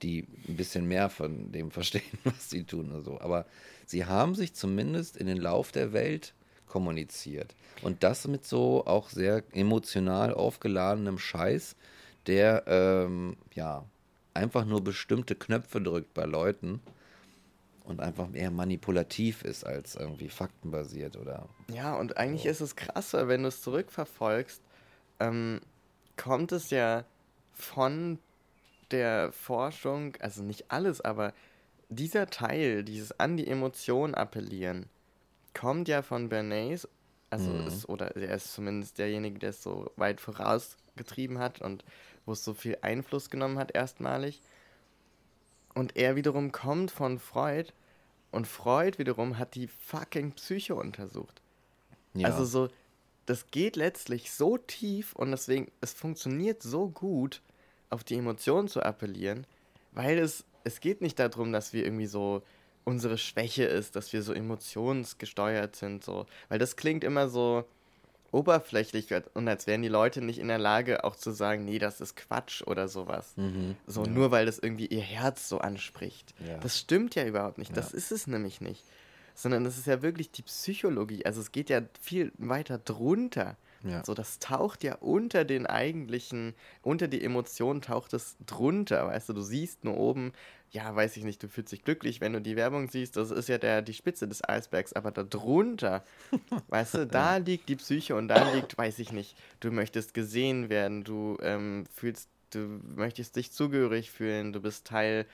[0.00, 3.20] die ein bisschen mehr von dem verstehen, was sie tun oder so.
[3.20, 3.44] Aber
[3.84, 6.32] sie haben sich zumindest in den Lauf der Welt
[6.66, 7.54] kommuniziert.
[7.82, 11.76] Und das mit so auch sehr emotional aufgeladenem Scheiß,
[12.26, 13.84] der ähm, ja
[14.36, 16.80] einfach nur bestimmte Knöpfe drückt bei Leuten
[17.84, 23.12] und einfach eher manipulativ ist als irgendwie faktenbasiert oder Ja, und eigentlich ist es krass,
[23.12, 24.60] weil wenn du es zurückverfolgst,
[25.20, 25.60] ähm,
[26.16, 27.04] kommt es ja
[27.54, 28.18] von
[28.90, 31.32] der Forschung, also nicht alles, aber
[31.88, 34.88] dieser Teil, dieses an die Emotion appellieren,
[35.54, 36.88] kommt ja von Bernays,
[37.30, 37.66] also Mhm.
[37.66, 41.84] ist, oder er ist zumindest derjenige, der es so weit vorausgetrieben hat und
[42.26, 44.42] wo es so viel Einfluss genommen hat erstmalig.
[45.74, 47.72] Und er wiederum kommt von Freud
[48.30, 51.40] und Freud wiederum hat die fucking Psyche untersucht.
[52.14, 52.28] ja.
[52.28, 52.68] Also so,
[53.26, 57.42] das geht letztlich so tief und deswegen, es funktioniert so gut,
[57.90, 59.46] auf die Emotionen zu appellieren,
[59.92, 62.42] weil es, es geht nicht darum, dass wir irgendwie so
[62.84, 66.26] unsere Schwäche ist, dass wir so emotionsgesteuert sind, so.
[66.48, 67.64] Weil das klingt immer so
[68.32, 72.00] oberflächlich und als wären die Leute nicht in der Lage, auch zu sagen, nee, das
[72.00, 73.32] ist Quatsch oder sowas.
[73.36, 74.10] Mhm, so ja.
[74.10, 76.34] nur weil das irgendwie ihr Herz so anspricht.
[76.46, 76.58] Ja.
[76.58, 77.76] Das stimmt ja überhaupt nicht.
[77.76, 78.82] Das ist es nämlich nicht
[79.36, 81.24] sondern das ist ja wirklich die Psychologie.
[81.24, 83.56] Also es geht ja viel weiter drunter.
[83.84, 84.02] Ja.
[84.04, 89.32] So, das taucht ja unter den eigentlichen, unter die Emotionen taucht es drunter, weißt du,
[89.34, 90.32] du siehst nur oben,
[90.70, 93.48] ja, weiß ich nicht, du fühlst dich glücklich, wenn du die Werbung siehst, das ist
[93.48, 96.04] ja der, die Spitze des Eisbergs, aber da drunter,
[96.68, 100.68] weißt du, da liegt die Psyche und da liegt, weiß ich nicht, du möchtest gesehen
[100.68, 105.26] werden, du ähm, fühlst, du möchtest dich zugehörig fühlen, du bist Teil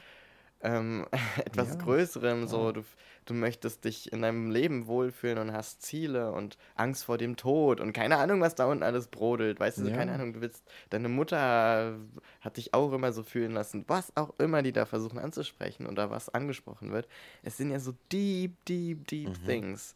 [0.62, 1.06] ähm,
[1.44, 2.84] etwas ja, Größerem, so, du
[3.24, 7.80] du möchtest dich in deinem Leben wohlfühlen und hast Ziele und Angst vor dem Tod
[7.80, 9.60] und keine Ahnung, was da unten alles brodelt.
[9.60, 9.96] Weißt du, ja.
[9.96, 11.98] keine Ahnung, du willst, deine Mutter
[12.40, 16.10] hat dich auch immer so fühlen lassen, was auch immer die da versuchen anzusprechen oder
[16.10, 17.08] was angesprochen wird.
[17.42, 19.46] Es sind ja so deep, deep, deep mhm.
[19.46, 19.94] things.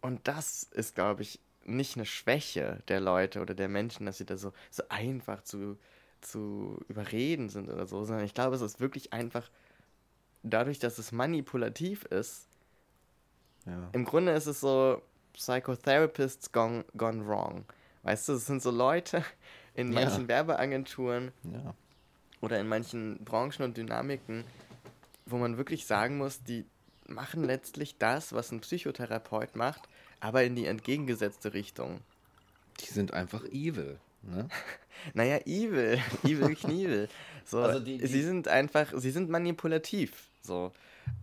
[0.00, 4.24] Und das ist, glaube ich, nicht eine Schwäche der Leute oder der Menschen, dass sie
[4.24, 5.78] da so, so einfach zu,
[6.30, 9.50] zu überreden sind oder so, sondern ich glaube, es ist wirklich einfach
[10.42, 12.46] dadurch, dass es manipulativ ist,
[13.64, 13.88] ja.
[13.92, 15.02] im Grunde ist es so
[15.32, 17.64] Psychotherapists gone, gone wrong.
[18.02, 19.24] Weißt du, es sind so Leute
[19.74, 20.28] in manchen ja.
[20.28, 21.74] Werbeagenturen ja.
[22.40, 24.44] oder in manchen Branchen und Dynamiken,
[25.26, 26.64] wo man wirklich sagen muss, die
[27.08, 29.88] machen letztlich das, was ein Psychotherapeut macht,
[30.20, 32.00] aber in die entgegengesetzte Richtung.
[32.80, 33.98] Die sind einfach evil.
[34.26, 34.48] Ne?
[35.14, 37.08] naja, evil, evil Knievel.
[37.44, 40.28] So, also die, die, sie sind einfach, sie sind manipulativ.
[40.42, 40.72] So.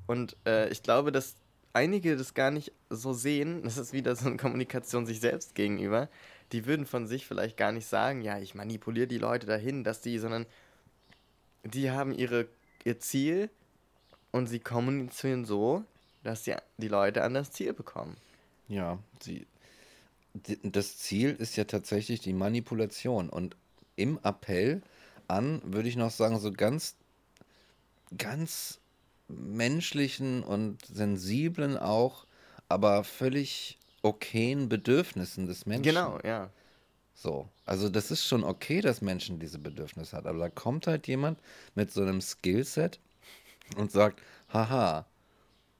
[0.08, 1.36] Und äh, ich glaube, dass
[1.74, 3.64] einige das gar nicht so sehen.
[3.64, 6.08] Das ist wieder so eine Kommunikation sich selbst gegenüber.
[6.52, 10.02] Die würden von sich vielleicht gar nicht sagen, ja, ich manipuliere die Leute dahin, dass
[10.02, 10.46] die, sondern
[11.64, 12.48] die haben ihre,
[12.84, 13.50] ihr Ziel
[14.32, 15.84] und sie kommunizieren so,
[16.24, 18.18] dass die, die Leute an das Ziel bekommen.
[18.68, 19.46] Ja, sie,
[20.34, 23.30] das Ziel ist ja tatsächlich die Manipulation.
[23.30, 23.56] Und
[23.96, 24.82] im Appell
[25.28, 26.96] an, würde ich noch sagen, so ganz,
[28.18, 28.80] ganz
[29.28, 32.26] menschlichen und sensiblen auch,
[32.70, 35.84] aber völlig okayen Bedürfnissen des Menschen.
[35.84, 36.50] Genau, ja.
[37.16, 41.08] So, also das ist schon okay, dass Menschen diese Bedürfnisse hat, aber da kommt halt
[41.08, 41.40] jemand
[41.76, 43.00] mit so einem Skillset
[43.78, 44.22] und sagt,
[44.52, 45.06] haha,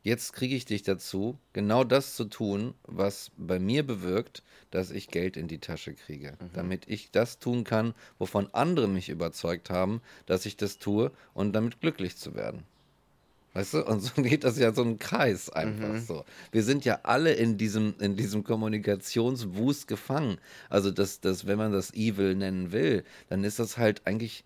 [0.04, 5.08] jetzt kriege ich dich dazu, genau das zu tun, was bei mir bewirkt, dass ich
[5.08, 6.34] Geld in die Tasche kriege.
[6.40, 6.50] Mhm.
[6.54, 11.54] Damit ich das tun kann, wovon andere mich überzeugt haben, dass ich das tue und
[11.54, 12.64] damit glücklich zu werden.
[13.54, 13.86] Weißt du?
[13.86, 16.02] Und so geht das ja so ein Kreis einfach mhm.
[16.02, 16.26] so.
[16.52, 20.38] Wir sind ja alle in diesem, in diesem Kommunikationswust gefangen.
[20.70, 24.44] Also, das, das, wenn man das Evil nennen will, dann ist das halt eigentlich,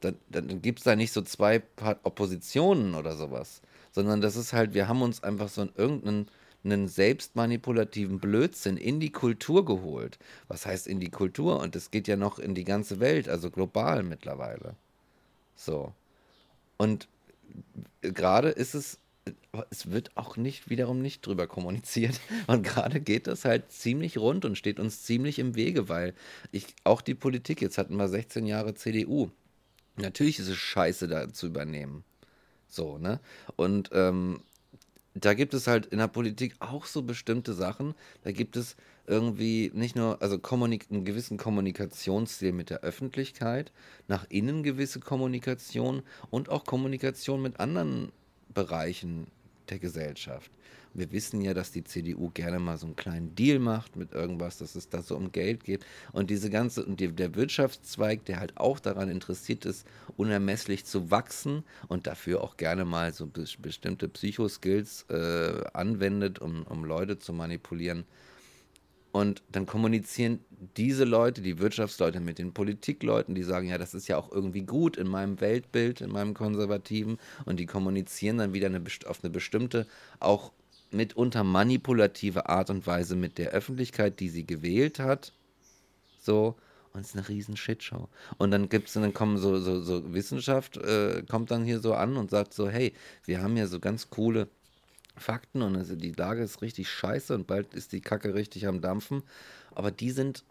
[0.00, 1.62] dann, dann gibt es da nicht so zwei
[2.02, 3.62] Oppositionen oder sowas.
[3.92, 6.28] Sondern das ist halt, wir haben uns einfach so in irgendeinen
[6.64, 10.18] einen selbstmanipulativen Blödsinn in die Kultur geholt.
[10.48, 11.60] Was heißt in die Kultur?
[11.60, 14.76] Und es geht ja noch in die ganze Welt, also global mittlerweile.
[15.54, 15.94] So.
[16.76, 17.08] Und
[18.02, 18.98] gerade ist es,
[19.70, 22.20] es wird auch nicht wiederum nicht drüber kommuniziert.
[22.46, 26.14] Und gerade geht das halt ziemlich rund und steht uns ziemlich im Wege, weil
[26.52, 29.30] ich auch die Politik, jetzt hatten wir 16 Jahre CDU.
[29.96, 32.04] Natürlich ist es scheiße, da zu übernehmen.
[32.70, 33.20] So, ne?
[33.56, 34.40] Und ähm,
[35.14, 37.94] da gibt es halt in der Politik auch so bestimmte Sachen.
[38.22, 43.72] Da gibt es irgendwie nicht nur, also Kommunik einen gewissen Kommunikationsstil mit der Öffentlichkeit,
[44.06, 48.12] nach innen gewisse Kommunikation und auch Kommunikation mit anderen
[48.54, 49.26] Bereichen
[49.68, 50.50] der Gesellschaft.
[50.92, 54.58] Wir wissen ja, dass die CDU gerne mal so einen kleinen Deal macht mit irgendwas,
[54.58, 55.84] dass es da so um Geld geht.
[56.12, 59.86] Und diese ganze, und die, der Wirtschaftszweig, der halt auch daran interessiert ist,
[60.16, 66.84] unermesslich zu wachsen und dafür auch gerne mal so bestimmte Psychoskills äh, anwendet, um, um
[66.84, 68.04] Leute zu manipulieren.
[69.12, 70.38] Und dann kommunizieren
[70.76, 74.62] diese Leute, die Wirtschaftsleute, mit den Politikleuten, die sagen, ja, das ist ja auch irgendwie
[74.62, 77.18] gut in meinem Weltbild, in meinem konservativen.
[77.44, 79.86] Und die kommunizieren dann wieder eine, auf eine bestimmte,
[80.20, 80.52] auch
[80.90, 85.32] mitunter manipulative Art und Weise mit der Öffentlichkeit, die sie gewählt hat.
[86.20, 86.56] So,
[86.92, 88.08] und es ist eine riesen Shitshow.
[88.38, 92.16] Und dann gibt's, dann kommen so, so, so Wissenschaft, äh, kommt dann hier so an
[92.16, 92.92] und sagt so, hey,
[93.24, 94.48] wir haben ja so ganz coole
[95.16, 98.80] Fakten und also die Lage ist richtig scheiße und bald ist die Kacke richtig am
[98.80, 99.22] Dampfen.
[99.74, 100.44] Aber die sind,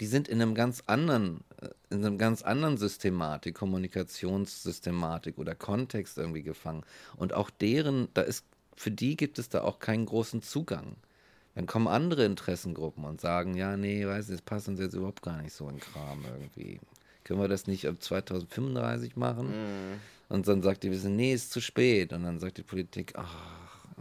[0.00, 6.18] die sind in einem ganz anderen, äh, in einem ganz anderen Systematik, Kommunikationssystematik oder Kontext
[6.18, 6.84] irgendwie gefangen.
[7.16, 8.44] Und auch deren, da ist
[8.78, 10.96] für die gibt es da auch keinen großen Zugang.
[11.54, 15.22] Dann kommen andere Interessengruppen und sagen, ja, nee, weiß nicht, das passt uns jetzt überhaupt
[15.22, 16.78] gar nicht so in Kram irgendwie.
[17.24, 19.48] Können wir das nicht ab 2035 machen?
[19.48, 20.00] Mhm.
[20.28, 22.12] Und dann sagt die Wissen, nee, ist zu spät.
[22.12, 23.34] Und dann sagt die Politik, ach,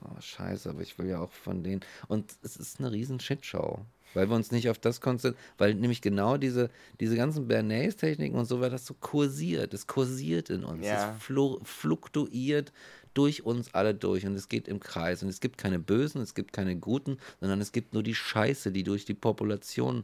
[0.01, 1.81] oh, scheiße, aber ich will ja auch von denen.
[2.07, 3.79] Und es ist eine riesen Shitshow.
[4.13, 6.69] Weil wir uns nicht auf das konzentrieren, weil nämlich genau diese,
[6.99, 9.73] diese ganzen Bernays-Techniken und so weiter, das so kursiert.
[9.73, 10.85] Es kursiert in uns.
[10.85, 11.11] Ja.
[11.11, 12.71] Es flu fluktuiert
[13.17, 15.23] durch uns alle durch und es geht im Kreis.
[15.23, 18.71] Und es gibt keine Bösen, es gibt keine Guten, sondern es gibt nur die Scheiße,
[18.71, 20.03] die durch die Population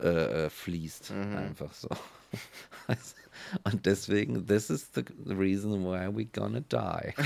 [0.00, 1.10] äh, äh, fließt.
[1.10, 1.88] Einfach so.
[3.64, 7.14] und deswegen, this is the reason why we gonna die.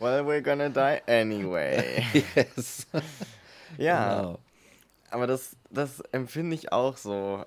[0.00, 2.04] Well, we're gonna die anyway.
[2.36, 2.86] yes.
[3.76, 4.38] ja, Genau.
[5.10, 7.44] aber das, das empfinde ich auch so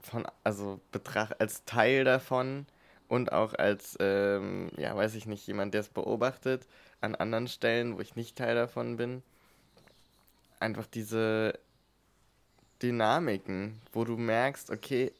[0.00, 2.66] von, also betracht als Teil davon
[3.08, 6.66] und auch als, ähm, ja, weiß ich nicht, jemand, der es beobachtet
[7.00, 9.22] an anderen Stellen, wo ich nicht Teil davon bin.
[10.60, 11.58] Einfach diese
[12.82, 15.12] Dynamiken, wo du merkst, okay,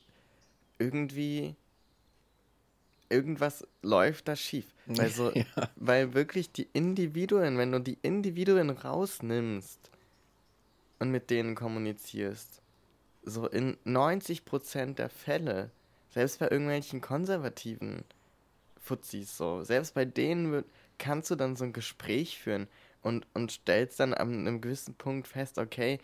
[0.79, 1.55] irgendwie
[3.09, 4.67] irgendwas läuft da schief.
[4.87, 5.71] Weil, so, Ja.
[5.77, 9.91] weil wirklich die Individuen, wenn du die Individuen rausnimmst
[10.99, 12.61] und mit denen kommunizierst,
[13.25, 15.71] so in 90% der Fälle,
[16.11, 18.05] selbst bei irgendwelchen konservativen
[18.79, 20.67] Fuzis so, selbst bei denen wird,
[20.99, 22.67] kannst du dann so ein Gespräch führen
[23.03, 25.99] und, und stellst dann an einem gewissen Punkt fest, okay,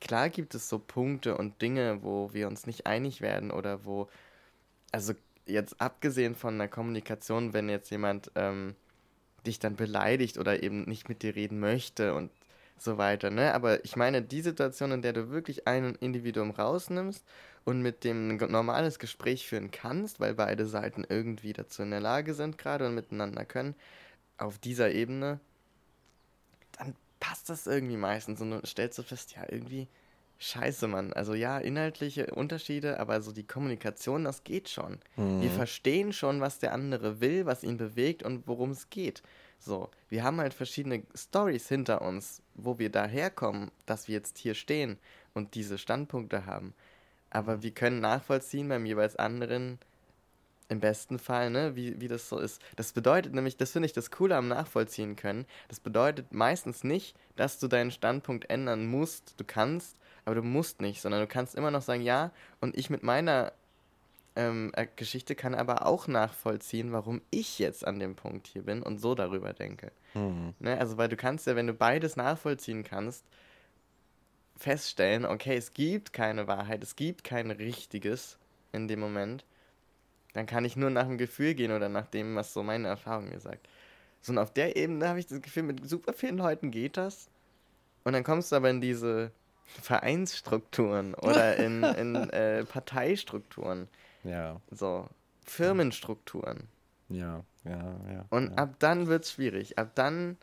[0.00, 4.08] klar gibt es so Punkte und Dinge, wo wir uns nicht einig werden oder wo,
[4.92, 5.14] also
[5.46, 8.74] jetzt abgesehen von der Kommunikation, wenn jetzt jemand ähm,
[9.46, 12.30] dich dann beleidigt oder eben nicht mit dir reden möchte und
[12.78, 13.52] so weiter, ne?
[13.54, 17.24] Aber ich meine, die Situation, in der du wirklich ein Individuum rausnimmst
[17.64, 22.00] und mit dem ein normales Gespräch führen kannst, weil beide Seiten irgendwie dazu in der
[22.00, 23.74] Lage sind gerade und miteinander können,
[24.38, 25.40] auf dieser Ebene,
[26.78, 29.88] dann passt das irgendwie meistens und du stellst du fest, ja, irgendwie
[30.38, 31.12] scheiße, Mann.
[31.12, 34.98] Also ja, inhaltliche Unterschiede, aber so die Kommunikation, das geht schon.
[35.16, 39.22] Wir verstehen schon, was der andere will, was ihn bewegt und worum es geht.
[39.58, 44.54] So, wir haben halt verschiedene Stories hinter uns, wo wir daherkommen, dass wir jetzt hier
[44.54, 44.98] stehen
[45.34, 46.72] und diese Standpunkte haben.
[47.30, 49.78] Aber wir können nachvollziehen beim jeweils anderen,
[50.70, 52.62] im besten Fall, ne, wie, wie das so ist.
[52.76, 55.44] Das bedeutet nämlich, das finde ich das Coole am Nachvollziehen können.
[55.68, 59.34] Das bedeutet meistens nicht, dass du deinen Standpunkt ändern musst.
[59.36, 62.88] Du kannst, aber du musst nicht, sondern du kannst immer noch sagen, ja, und ich
[62.88, 63.52] mit meiner
[64.36, 68.82] ähm, äh, Geschichte kann aber auch nachvollziehen, warum ich jetzt an dem Punkt hier bin
[68.82, 69.90] und so darüber denke.
[70.14, 70.54] Mhm.
[70.60, 70.78] Ne?
[70.78, 73.24] Also, weil du kannst ja, wenn du beides nachvollziehen kannst,
[74.60, 78.38] feststellen, okay, es gibt keine Wahrheit, es gibt kein Richtiges
[78.72, 79.44] in dem Moment.
[80.34, 83.30] Dann kann ich nur nach dem Gefühl gehen oder nach dem, was so meine Erfahrung
[83.30, 83.68] mir sagt.
[84.20, 87.30] So, und auf der Ebene habe ich das Gefühl, mit super vielen Leuten geht das.
[88.04, 89.32] Und dann kommst du aber in diese
[89.82, 93.88] Vereinsstrukturen oder in, in äh, Parteistrukturen,
[94.22, 95.08] Ja, so
[95.44, 96.68] Firmenstrukturen.
[97.08, 98.24] ja, ja, ja.
[98.30, 98.56] Und ja.
[98.56, 99.78] ab dann wird es schwierig.
[99.78, 100.36] Ab dann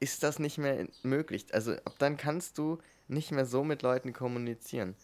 [0.00, 1.46] ist das nicht mehr möglich.
[1.52, 2.78] Also ab dann kannst du
[3.08, 4.94] nicht mehr so mit Leuten kommunizieren.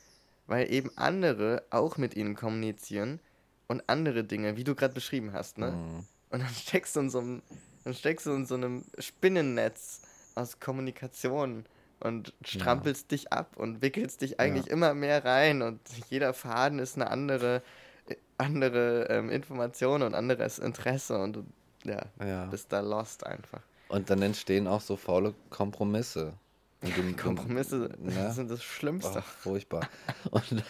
[0.47, 3.21] Weil eben andere auch mit ihnen kommunizieren
[3.69, 5.71] und andere Dinge, wie du gerade beschrieben hast, ne?
[5.73, 6.07] Mhm.
[6.31, 7.43] Und dann steckst du in so einem,
[7.85, 10.01] dann steckst du in so einem Spinnennetz
[10.35, 11.65] aus Kommunikation
[12.01, 16.97] und strampelst dich ab und wickelst dich eigentlich immer mehr rein und jeder Faden ist
[16.97, 17.63] eine andere,
[18.09, 21.45] äh, andere ähm, Information und anderes Interesse und du
[21.85, 22.47] ja, Ja.
[22.47, 23.63] bist da lost einfach.
[23.89, 26.35] Und dann entstehen auch so faule Kompromisse.
[26.83, 28.33] Und du- Kompromisse Ne?
[28.33, 29.19] sind das Schlimmste.
[29.19, 29.89] Ach, furchtbar.
[30.31, 30.63] Und dann,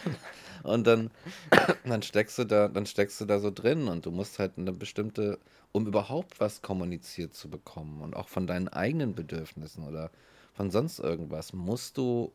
[0.63, 1.11] und dann,
[1.85, 4.71] dann steckst du da, dann steckst du da so drin und du musst halt eine
[4.71, 5.39] bestimmte,
[5.71, 10.11] um überhaupt was kommuniziert zu bekommen und auch von deinen eigenen Bedürfnissen oder
[10.53, 12.31] von sonst irgendwas, musst du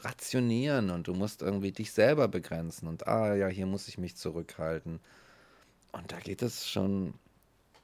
[0.00, 4.16] rationieren und du musst irgendwie dich selber begrenzen und ah ja, hier muss ich mich
[4.16, 4.98] zurückhalten.
[5.92, 7.14] Und da geht es schon,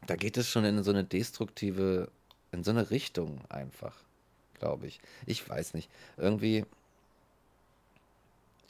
[0.06, 2.08] da geht es schon in so eine destruktive,
[2.52, 3.94] in so eine Richtung einfach,
[4.54, 5.00] glaube ich.
[5.26, 5.90] Ich weiß nicht.
[6.16, 6.64] Irgendwie,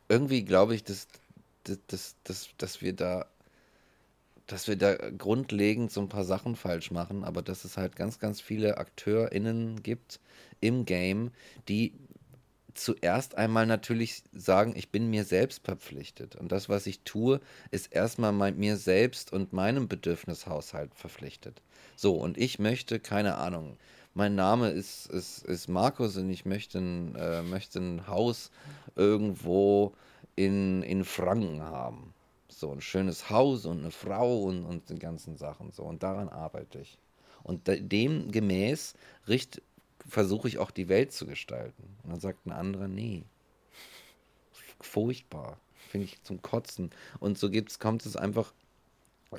[0.08, 1.06] irgendwie glaube ich, dass,
[1.64, 3.26] dass, dass, dass, wir da,
[4.46, 8.18] dass wir da grundlegend so ein paar Sachen falsch machen, aber dass es halt ganz,
[8.18, 10.20] ganz viele AkteurInnen gibt
[10.60, 11.30] im Game,
[11.68, 11.92] die
[12.74, 16.36] zuerst einmal natürlich sagen, ich bin mir selbst verpflichtet.
[16.36, 21.62] Und das, was ich tue, ist erstmal mein, mir selbst und meinem Bedürfnishaushalt verpflichtet.
[21.96, 23.76] So, und ich möchte, keine Ahnung,
[24.14, 28.50] mein Name ist, ist, ist Markus und ich möchte ein, äh, möchte ein Haus
[28.94, 29.92] irgendwo
[30.36, 32.14] in, in Franken haben.
[32.48, 35.72] So ein schönes Haus und eine Frau und, und die ganzen Sachen.
[35.72, 36.98] So, und daran arbeite ich.
[37.42, 38.94] Und de- dem gemäß
[39.26, 39.60] richt,
[40.06, 41.96] versuche ich auch die Welt zu gestalten.
[42.04, 43.24] Und dann sagt ein anderer, nee.
[44.80, 45.58] Furchtbar.
[45.90, 46.90] Finde ich zum Kotzen.
[47.20, 48.52] Und so kommt es einfach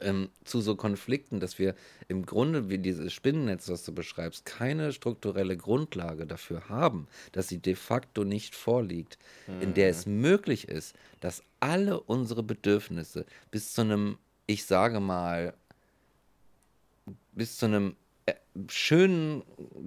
[0.01, 1.75] ähm, zu so Konflikten, dass wir
[2.07, 7.59] im Grunde, wie dieses Spinnennetz, was du beschreibst, keine strukturelle Grundlage dafür haben, dass sie
[7.59, 9.17] de facto nicht vorliegt,
[9.47, 9.61] mhm.
[9.61, 14.17] in der es möglich ist, dass alle unsere Bedürfnisse bis zu einem,
[14.47, 15.53] ich sage mal,
[17.33, 18.33] bis zu einem äh,
[18.67, 19.43] schönen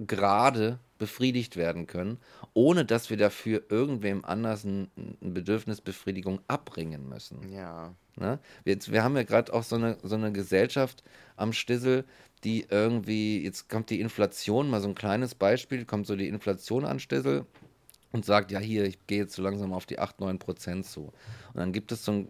[0.07, 2.19] Grade befriedigt werden können,
[2.53, 4.87] ohne dass wir dafür irgendwem anders eine
[5.21, 7.51] Bedürfnisbefriedigung abbringen müssen.
[7.51, 7.95] Ja.
[8.17, 8.39] Ne?
[8.63, 11.03] Wir, jetzt, wir haben ja gerade auch so eine, so eine Gesellschaft
[11.35, 12.05] am Stissel,
[12.43, 16.85] die irgendwie, jetzt kommt die Inflation, mal so ein kleines Beispiel, kommt so die Inflation
[16.85, 17.45] an Stissel
[18.11, 21.11] und sagt, ja hier, ich gehe jetzt so langsam auf die 8, 9 Prozent zu.
[21.53, 22.29] Und dann gibt es so ein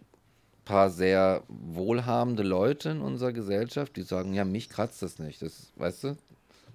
[0.64, 5.42] paar sehr wohlhabende Leute in unserer Gesellschaft, die sagen, ja, mich kratzt das nicht.
[5.42, 6.16] Das, weißt du,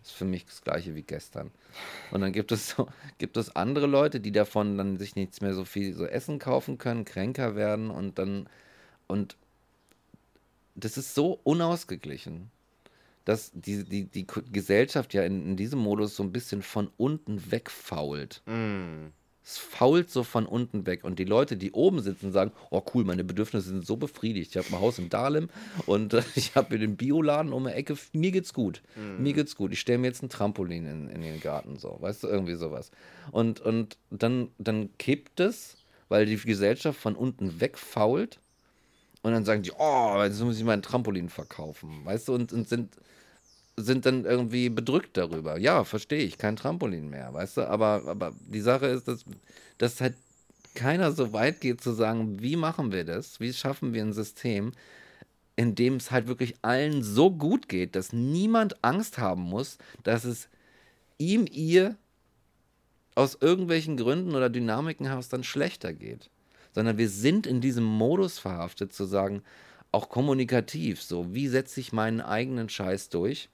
[0.05, 1.51] ist für mich das gleiche wie gestern.
[2.11, 2.87] Und dann gibt es so,
[3.17, 6.77] gibt es andere Leute, die davon dann sich nichts mehr so viel so Essen kaufen
[6.77, 8.47] können, kränker werden und dann
[9.07, 9.35] und
[10.75, 12.51] das ist so unausgeglichen,
[13.23, 17.51] dass die, die, die Gesellschaft ja in, in diesem Modus so ein bisschen von unten
[17.51, 18.41] wegfault.
[18.45, 19.07] Mm.
[19.47, 21.03] Es fault so von unten weg.
[21.03, 24.55] Und die Leute, die oben sitzen, sagen: Oh, cool, meine Bedürfnisse sind so befriedigt.
[24.55, 25.49] Ich habe ein Haus in Dahlem
[25.85, 27.95] und ich habe mir den Bioladen um die Ecke.
[28.11, 28.81] Mir geht's gut.
[28.95, 29.21] Mhm.
[29.21, 29.71] Mir geht's gut.
[29.71, 31.77] Ich stelle mir jetzt ein Trampolin in, in den Garten.
[31.77, 32.89] So, weißt du, irgendwie sowas.
[33.31, 35.77] Und, und dann, dann kippt es,
[36.09, 38.39] weil die Gesellschaft von unten wegfault.
[39.21, 42.03] Und dann sagen die: Oh, jetzt muss ich mein Trampolin verkaufen.
[42.03, 42.95] Weißt du, und, und sind
[43.77, 45.57] sind dann irgendwie bedrückt darüber.
[45.59, 47.69] Ja, verstehe ich, kein Trampolin mehr, weißt du?
[47.69, 49.25] Aber, aber die Sache ist, dass,
[49.77, 50.15] dass halt
[50.75, 53.39] keiner so weit geht zu sagen, wie machen wir das?
[53.39, 54.71] Wie schaffen wir ein System,
[55.55, 60.25] in dem es halt wirklich allen so gut geht, dass niemand Angst haben muss, dass
[60.25, 60.49] es
[61.17, 61.95] ihm, ihr
[63.15, 66.29] aus irgendwelchen Gründen oder Dynamiken heraus dann schlechter geht.
[66.73, 69.41] Sondern wir sind in diesem Modus verhaftet zu sagen,
[69.93, 73.49] auch kommunikativ, so, wie setze ich meinen eigenen Scheiß durch?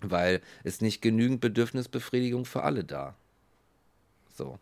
[0.00, 3.14] Weil es nicht genügend Bedürfnisbefriedigung für alle da.
[4.34, 4.58] So.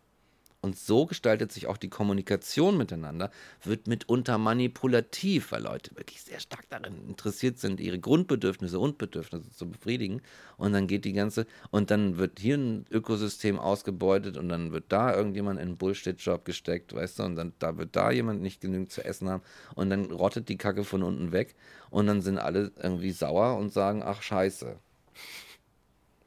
[0.59, 3.29] Und so gestaltet sich auch die Kommunikation miteinander,
[3.63, 9.51] wird mitunter manipulativ, weil Leute wirklich sehr stark darin interessiert sind, ihre Grundbedürfnisse und Bedürfnisse
[9.51, 10.21] zu befriedigen.
[10.57, 14.85] Und dann geht die ganze, und dann wird hier ein Ökosystem ausgebeutet und dann wird
[14.89, 18.59] da irgendjemand in einen Bullshit-Job gesteckt, weißt du, und dann da wird da jemand nicht
[18.59, 19.43] genügend zu essen haben
[19.75, 21.55] und dann rottet die Kacke von unten weg
[21.91, 24.79] und dann sind alle irgendwie sauer und sagen, ach scheiße,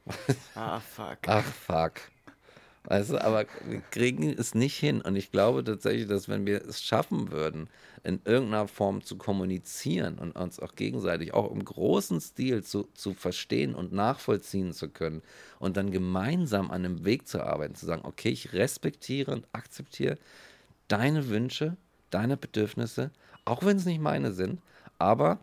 [0.55, 1.19] Ah, fuck.
[1.27, 1.93] Ach, fuck.
[2.85, 5.01] Weißt du, aber wir kriegen es nicht hin.
[5.01, 7.69] Und ich glaube tatsächlich, dass wenn wir es schaffen würden,
[8.03, 13.13] in irgendeiner Form zu kommunizieren und uns auch gegenseitig auch im großen Stil zu, zu
[13.13, 15.21] verstehen und nachvollziehen zu können
[15.59, 20.17] und dann gemeinsam an einem Weg zu arbeiten, zu sagen, okay, ich respektiere und akzeptiere
[20.87, 21.77] deine Wünsche,
[22.09, 23.11] deine Bedürfnisse,
[23.45, 24.59] auch wenn es nicht meine sind,
[24.97, 25.39] aber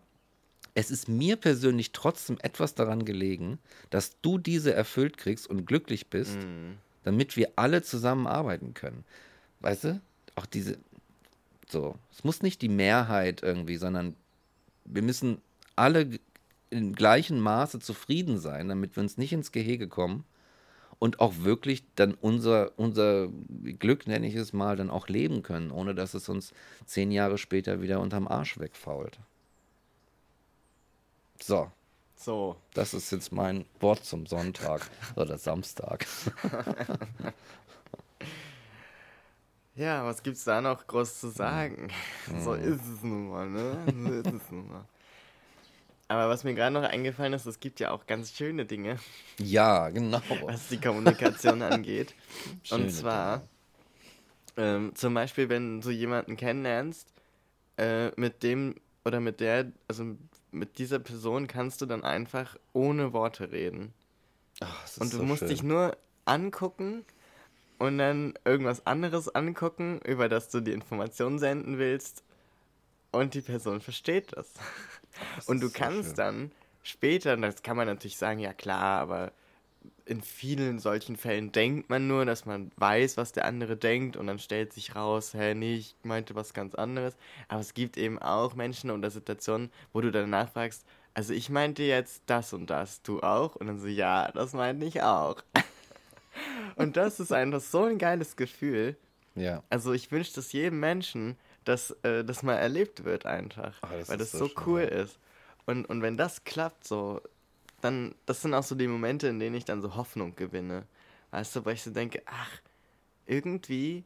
[0.79, 3.59] es ist mir persönlich trotzdem etwas daran gelegen,
[3.91, 6.77] dass du diese erfüllt kriegst und glücklich bist, mm.
[7.03, 9.05] damit wir alle zusammenarbeiten können.
[9.59, 10.01] Weißt du?
[10.37, 10.79] Auch diese,
[11.69, 14.15] so, es muss nicht die Mehrheit irgendwie, sondern
[14.85, 15.39] wir müssen
[15.75, 16.21] alle
[16.71, 20.23] im gleichen Maße zufrieden sein, damit wir uns nicht ins Gehege kommen
[21.01, 23.31] und auch wirklich dann unser, unser
[23.81, 26.53] Glück, nenne ich es mal, dann auch leben können, ohne dass es uns
[26.87, 29.19] zehn Jahre später wieder unterm Arsch wegfault.
[31.41, 31.71] So.
[32.17, 32.57] So.
[32.75, 36.07] Das ist jetzt mein Wort zum Sonntag oder Samstag.
[39.77, 41.91] ja, was gibt's da noch groß zu sagen?
[42.27, 42.43] Mhm.
[42.43, 43.85] So ist es nun mal, ne?
[43.87, 44.85] So ist es nun mal.
[46.09, 48.99] Aber was mir gerade noch eingefallen ist, es gibt ja auch ganz schöne Dinge.
[49.39, 50.23] Ja, genau.
[50.43, 52.15] Was die Kommunikation angeht.
[52.63, 53.43] Schöne Und zwar,
[54.57, 57.13] ähm, zum Beispiel, wenn du jemanden kennenlernst,
[57.77, 58.75] äh, mit dem
[59.05, 60.17] oder mit der, also
[60.51, 63.93] mit dieser Person kannst du dann einfach ohne Worte reden.
[64.61, 65.49] Ach, und du so musst schön.
[65.49, 67.05] dich nur angucken
[67.79, 72.25] und dann irgendwas anderes angucken, über das du die Information senden willst.
[73.11, 74.53] Und die Person versteht das.
[75.37, 79.33] das und du kannst so dann später, das kann man natürlich sagen, ja klar, aber
[80.09, 84.27] in vielen solchen Fällen denkt man nur, dass man weiß, was der andere denkt und
[84.27, 87.17] dann stellt sich raus, hä, nee, ich meinte was ganz anderes.
[87.49, 91.83] Aber es gibt eben auch Menschen oder Situationen, wo du danach fragst, also ich meinte
[91.83, 93.57] jetzt das und das, du auch?
[93.57, 95.43] Und dann so, ja, das meinte ich auch.
[96.77, 98.97] und das ist einfach so ein geiles Gefühl.
[99.35, 99.63] Ja.
[99.69, 104.17] Also ich wünsche das jedem Menschen, dass äh, das mal erlebt wird einfach, oh, weil
[104.17, 105.19] das so, so cool ist.
[105.67, 107.21] Und, und wenn das klappt, so
[107.81, 110.87] dann, das sind auch so die Momente, in denen ich dann so Hoffnung gewinne.
[111.31, 112.51] Weißt du, weil ich so denke, ach,
[113.27, 114.05] irgendwie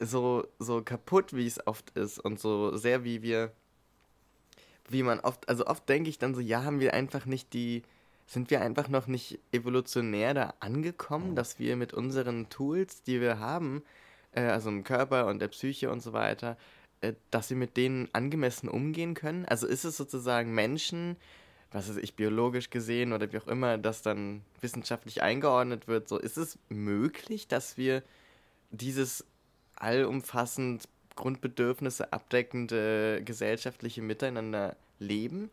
[0.00, 3.52] so, so kaputt, wie es oft ist und so sehr, wie wir,
[4.88, 7.82] wie man oft, also oft denke ich dann so, ja, haben wir einfach nicht die,
[8.26, 13.38] sind wir einfach noch nicht evolutionär da angekommen, dass wir mit unseren Tools, die wir
[13.38, 13.82] haben,
[14.32, 16.56] äh, also im Körper und der Psyche und so weiter,
[17.00, 19.44] äh, dass wir mit denen angemessen umgehen können?
[19.44, 21.16] Also ist es sozusagen Menschen,
[21.72, 26.18] was weiß ich, biologisch gesehen oder wie auch immer, das dann wissenschaftlich eingeordnet wird, so
[26.18, 28.02] ist es möglich, dass wir
[28.70, 29.24] dieses
[29.76, 35.50] allumfassend Grundbedürfnisse abdeckende gesellschaftliche Miteinander leben?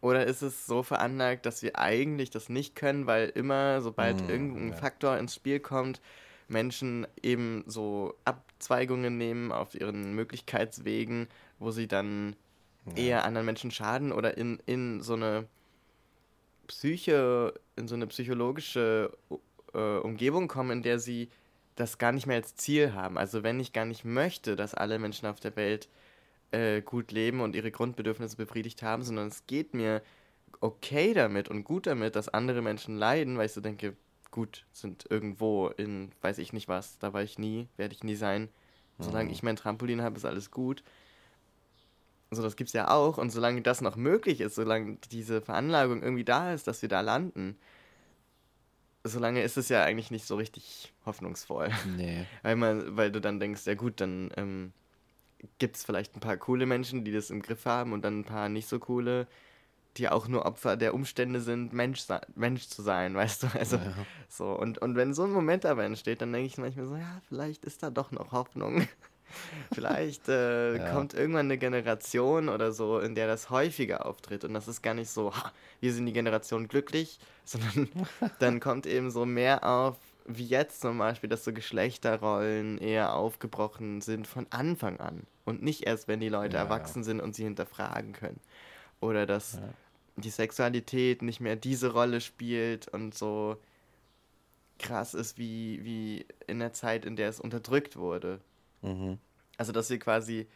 [0.00, 4.30] Oder ist es so veranlagt, dass wir eigentlich das nicht können, weil immer, sobald mm,
[4.30, 4.76] irgendein ja.
[4.76, 6.00] Faktor ins Spiel kommt,
[6.48, 12.36] Menschen eben so Abzweigungen nehmen auf ihren Möglichkeitswegen, wo sie dann
[12.86, 13.02] ja.
[13.02, 15.46] eher anderen Menschen schaden oder in, in so eine
[16.66, 19.12] Psyche, in so eine psychologische
[19.74, 21.28] äh, Umgebung kommen, in der sie
[21.76, 23.18] das gar nicht mehr als Ziel haben.
[23.18, 25.88] Also wenn ich gar nicht möchte, dass alle Menschen auf der Welt
[26.50, 30.02] äh, gut leben und ihre Grundbedürfnisse befriedigt haben, sondern es geht mir
[30.60, 33.94] okay damit und gut damit, dass andere Menschen leiden, weil ich so denke,
[34.30, 38.16] gut, sind irgendwo in, weiß ich nicht was, da war ich nie, werde ich nie
[38.16, 38.48] sein.
[38.98, 39.32] Solange mhm.
[39.32, 40.82] ich mein Trampolin habe, ist alles gut.
[42.30, 43.18] So, das gibt es ja auch.
[43.18, 47.00] Und solange das noch möglich ist, solange diese Veranlagung irgendwie da ist, dass wir da
[47.00, 47.56] landen,
[49.04, 51.70] solange ist es ja eigentlich nicht so richtig hoffnungsvoll.
[51.96, 52.26] Nee.
[52.42, 54.72] weil, man, weil du dann denkst, ja gut, dann ähm,
[55.58, 58.24] gibt es vielleicht ein paar coole Menschen, die das im Griff haben und dann ein
[58.24, 59.26] paar nicht so coole,
[59.96, 62.04] die auch nur Opfer der Umstände sind, Mensch,
[62.34, 63.46] Mensch zu sein, weißt du?
[63.54, 63.94] Also ja.
[64.28, 64.52] so.
[64.52, 67.64] Und, und wenn so ein Moment aber entsteht, dann denke ich manchmal so, ja, vielleicht
[67.64, 68.86] ist da doch noch Hoffnung.
[69.72, 70.92] Vielleicht äh, ja.
[70.92, 74.44] kommt irgendwann eine Generation oder so, in der das häufiger auftritt.
[74.44, 77.88] Und das ist gar nicht so, ha, wir sind die Generation glücklich, sondern
[78.38, 79.96] dann kommt eben so mehr auf,
[80.26, 85.22] wie jetzt zum Beispiel, dass so Geschlechterrollen eher aufgebrochen sind von Anfang an.
[85.44, 87.04] Und nicht erst, wenn die Leute ja, erwachsen ja.
[87.04, 88.40] sind und sie hinterfragen können.
[89.00, 89.58] Oder dass
[90.16, 93.56] die Sexualität nicht mehr diese Rolle spielt und so
[94.78, 98.40] krass ist wie, wie in der Zeit, in der es unterdrückt wurde.
[98.82, 99.18] Mhm.
[99.56, 100.46] Also, dass wir quasi,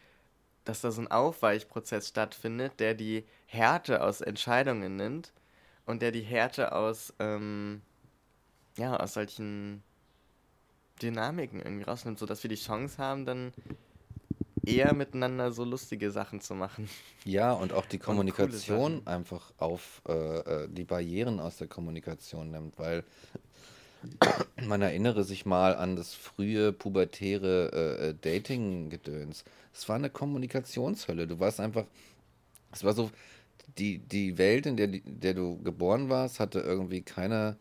[0.65, 5.33] dass da so ein Aufweichprozess stattfindet, der die Härte aus Entscheidungen nimmt
[5.87, 7.83] und der die Härte aus, ähm,
[8.77, 9.83] ja, aus solchen
[11.03, 13.53] Dynamiken irgendwie rausnimmt, sodass wir die Chance haben, dann
[14.65, 16.89] eher miteinander so lustige Sachen zu machen.
[17.25, 22.79] Ja, und auch die Kommunikation einfach auf äh, äh, die Barrieren aus der Kommunikation nimmt,
[22.79, 23.05] weil
[24.67, 29.45] man erinnere sich mal an das frühe pubertäre äh, äh, Dating-Gedöns.
[29.73, 31.27] Es war eine Kommunikationshölle.
[31.27, 31.85] Du warst einfach,
[32.73, 33.11] es war so,
[33.79, 37.57] die, die Welt, in der, der du geboren warst, hatte irgendwie keine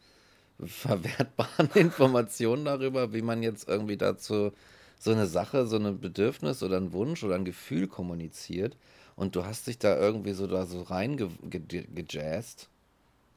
[0.63, 4.51] verwertbaren Informationen darüber, wie man jetzt irgendwie dazu
[4.97, 8.75] so eine Sache, so ein Bedürfnis oder ein Wunsch oder ein Gefühl kommuniziert.
[9.15, 12.69] Und du hast dich da irgendwie so da so reingejazzt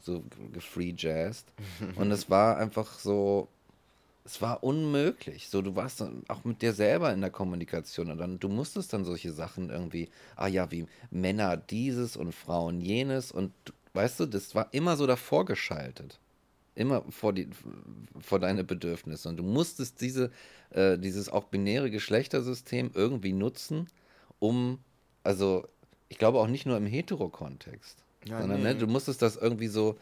[0.05, 1.47] so gefreejazzed.
[1.97, 3.49] und es war einfach so,
[4.25, 5.49] es war unmöglich.
[5.49, 9.05] So, du warst auch mit dir selber in der Kommunikation und dann, du musstest dann
[9.05, 13.53] solche Sachen irgendwie, ah ja, wie Männer dieses und Frauen jenes und
[13.95, 16.19] weißt du, das war immer so davor geschaltet.
[16.75, 17.49] Immer vor, die,
[18.21, 19.29] vor deine Bedürfnisse.
[19.29, 20.31] Und du musstest diese,
[20.71, 23.89] äh, dieses auch binäre Geschlechtersystem irgendwie nutzen,
[24.39, 24.79] um,
[25.23, 25.67] also
[26.09, 28.02] ich glaube auch nicht nur im Hetero-Kontext.
[28.25, 28.75] Ja, sondern nee.
[28.75, 29.99] ne, du musstest das irgendwie so,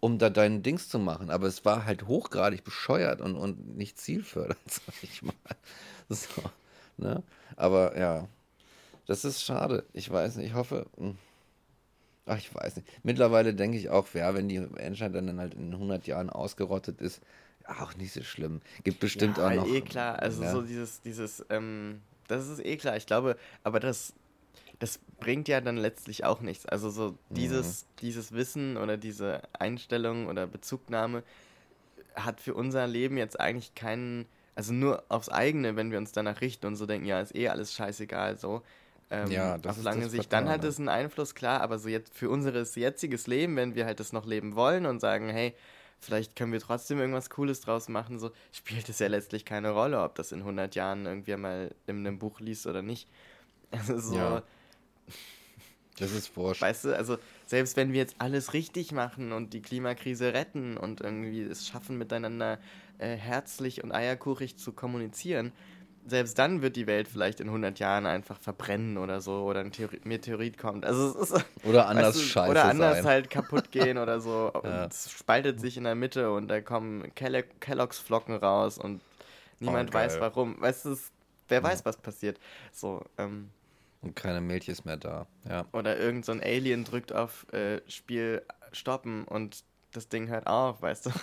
[0.00, 1.30] um da deinen Dings zu machen.
[1.30, 5.34] Aber es war halt hochgradig bescheuert und, und nicht zielfördernd, sag ich mal.
[6.08, 6.42] So,
[6.96, 7.22] ne?
[7.56, 8.28] Aber ja,
[9.06, 9.84] das ist schade.
[9.92, 10.86] Ich weiß nicht, ich hoffe.
[10.96, 11.16] Hm.
[12.26, 12.88] Ach, ich weiß nicht.
[13.04, 17.20] Mittlerweile denke ich auch, ja, wenn die Menschheit dann halt in 100 Jahren ausgerottet ist,
[17.68, 18.60] auch nicht so schlimm.
[18.84, 19.66] Gibt bestimmt ja, auch noch.
[19.66, 20.18] eh klar.
[20.20, 20.52] Also ja.
[20.52, 22.96] so dieses, dieses, ähm, das ist eh klar.
[22.96, 24.12] Ich glaube, aber das,
[24.78, 26.66] das bringt ja dann letztlich auch nichts.
[26.66, 27.86] Also so dieses, mhm.
[28.00, 31.22] dieses Wissen oder diese Einstellung oder Bezugnahme
[32.14, 36.40] hat für unser Leben jetzt eigentlich keinen, also nur aufs eigene, wenn wir uns danach
[36.40, 38.62] richten und so denken, ja, ist eh alles scheißegal, so.
[39.08, 42.14] Ähm, ja, das auf lange Sicht, dann hat es einen Einfluss, klar, aber so jetzt
[42.14, 45.54] für unser jetziges Leben, wenn wir halt das noch leben wollen und sagen, hey,
[46.00, 50.02] vielleicht können wir trotzdem irgendwas Cooles draus machen, so spielt es ja letztlich keine Rolle,
[50.02, 53.08] ob das in 100 Jahren irgendwie mal in einem Buch liest oder nicht.
[53.72, 54.42] Also so, ja.
[55.98, 56.60] Das ist wurscht.
[56.60, 61.00] Weißt du, also selbst wenn wir jetzt alles richtig machen und die Klimakrise retten und
[61.00, 62.58] irgendwie es schaffen, miteinander
[62.98, 65.52] äh, herzlich und eierkuchig zu kommunizieren,
[66.06, 69.72] selbst dann wird die Welt vielleicht in 100 Jahren einfach verbrennen oder so oder ein
[69.72, 70.84] Theori Meteorit kommt.
[70.84, 73.06] Also es ist oder anders weißt du, scheiße oder anders sein.
[73.06, 74.52] halt kaputt gehen oder so.
[74.64, 74.86] ja.
[74.86, 79.00] Es spaltet sich in der Mitte und da kommen Kell Kelloggs Flocken raus und
[79.58, 80.60] niemand oh, weiß warum.
[80.60, 80.96] Weißt du,
[81.48, 82.38] wer weiß, was passiert.
[82.72, 83.50] So ähm,
[84.02, 85.26] und keine Milch ist mehr da.
[85.48, 85.66] Ja.
[85.72, 88.42] Oder irgend so ein Alien drückt auf äh, Spiel
[88.72, 91.10] stoppen und das Ding hört auf, weißt du.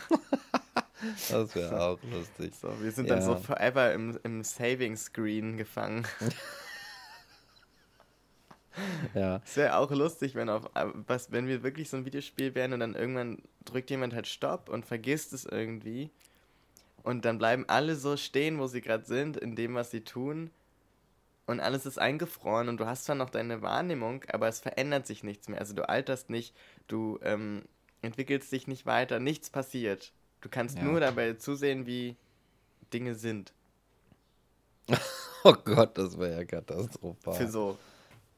[1.29, 2.53] Das wäre auch lustig.
[2.55, 3.15] So, wir sind ja.
[3.15, 6.07] dann so forever im, im Saving Screen gefangen.
[9.13, 9.41] ja.
[9.45, 10.69] Es wäre auch lustig, wenn auf
[11.07, 14.69] was, wenn wir wirklich so ein Videospiel wären und dann irgendwann drückt jemand halt Stopp
[14.69, 16.09] und vergisst es irgendwie.
[17.03, 20.51] Und dann bleiben alle so stehen, wo sie gerade sind, in dem, was sie tun.
[21.45, 25.23] Und alles ist eingefroren und du hast zwar noch deine Wahrnehmung, aber es verändert sich
[25.23, 25.59] nichts mehr.
[25.59, 26.55] Also du alterst nicht,
[26.87, 27.63] du ähm,
[28.01, 30.13] entwickelst dich nicht weiter, nichts passiert.
[30.39, 30.83] Du kannst ja.
[30.83, 32.15] nur dabei zusehen, wie
[32.93, 33.53] Dinge sind.
[35.43, 37.33] oh Gott, das wäre ja katastrophal.
[37.33, 37.77] Für so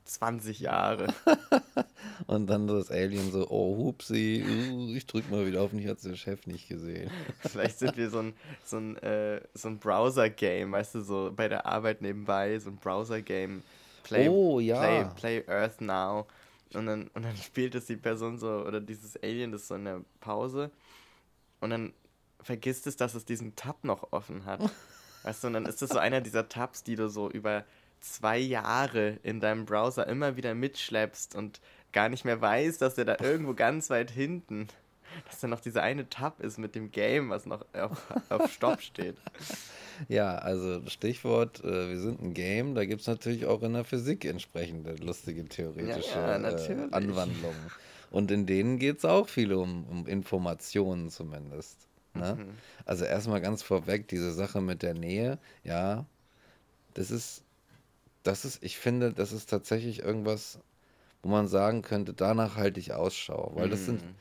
[0.06, 1.08] 20 Jahre.
[2.28, 6.04] Und dann das Alien so, oh, hupsi, uh, ich drück mal wieder auf, nicht hat
[6.04, 7.12] der Chef nicht gesehen.
[7.40, 11.48] Vielleicht sind wir so ein, so ein, äh, so ein Browser-Game, weißt du, so bei
[11.48, 13.64] der Arbeit nebenbei, so ein Browser-Game.
[14.04, 15.06] Play, oh, ja.
[15.16, 16.28] Play, Play Earth Now.
[16.74, 19.86] Und dann, und dann spielt es die Person so, oder dieses Alien, das so in
[19.86, 20.72] der Pause
[21.66, 21.94] und dann
[22.42, 24.62] vergisst es, dass es diesen Tab noch offen hat.
[25.24, 27.66] Weißt du, und dann ist das so einer dieser Tabs, die du so über
[28.00, 31.60] zwei Jahre in deinem Browser immer wieder mitschleppst und
[31.96, 34.68] gar nicht mehr weißt, dass der da irgendwo ganz weit hinten,
[35.30, 38.82] dass da noch dieser eine Tab ist mit dem Game, was noch auf, auf Stopp
[38.82, 39.18] steht.
[40.10, 43.86] Ja, also Stichwort, äh, wir sind ein Game, da gibt es natürlich auch in der
[43.86, 47.72] Physik entsprechende lustige theoretische ja, ja, äh, Anwandlungen.
[48.12, 51.88] Und in denen geht es auch viel um, um Informationen zumindest.
[52.14, 52.36] Ne?
[52.36, 52.50] Mhm.
[52.84, 56.06] Also erstmal ganz vorweg, diese Sache mit der Nähe, ja,
[56.94, 57.46] das ist,
[58.24, 60.60] das ist, ich finde, das ist tatsächlich irgendwas,
[61.26, 63.52] wo man sagen könnte, danach halte ich Ausschau.
[63.56, 64.16] Weil das sind mhm.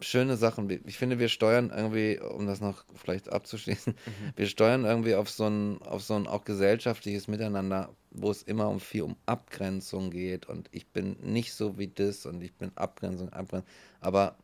[0.00, 0.70] schöne Sachen.
[0.86, 4.32] Ich finde, wir steuern irgendwie, um das noch vielleicht abzuschließen, mhm.
[4.36, 8.68] wir steuern irgendwie auf so ein, auf so ein auch gesellschaftliches Miteinander wo es immer
[8.68, 12.72] um viel um Abgrenzung geht und ich bin nicht so wie das und ich bin
[12.74, 13.70] Abgrenzung, Abgrenzung.
[14.00, 14.36] Aber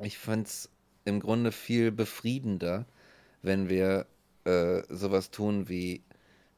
[0.00, 0.70] ich finde es
[1.04, 2.86] im Grunde viel befriedender,
[3.42, 4.06] wenn wir
[4.44, 6.02] äh, sowas tun wie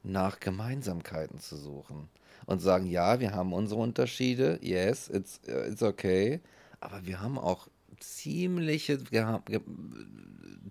[0.05, 2.09] nach Gemeinsamkeiten zu suchen
[2.47, 6.41] und sagen, ja, wir haben unsere Unterschiede, yes, it's, it's okay,
[6.81, 7.69] aber wir haben auch
[8.01, 9.61] ziemliche ge ge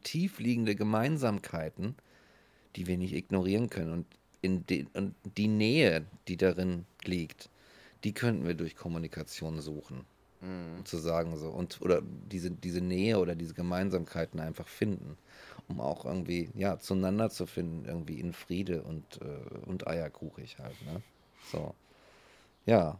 [0.03, 1.95] tiefliegende Gemeinsamkeiten,
[2.75, 3.91] die wir nicht ignorieren können.
[3.91, 4.05] Und
[4.41, 7.49] in den, und die Nähe, die darin liegt,
[8.03, 10.05] die könnten wir durch Kommunikation suchen.
[10.41, 10.85] Mhm.
[10.85, 11.49] Zu sagen so.
[11.49, 12.01] Und, oder
[12.31, 15.17] diese, diese Nähe oder diese Gemeinsamkeiten einfach finden.
[15.67, 20.81] Um auch irgendwie, ja, zueinander zu finden, irgendwie in Friede und, äh, und eierkuchig halt,
[20.85, 21.01] ne?
[21.51, 21.73] So.
[22.65, 22.99] Ja,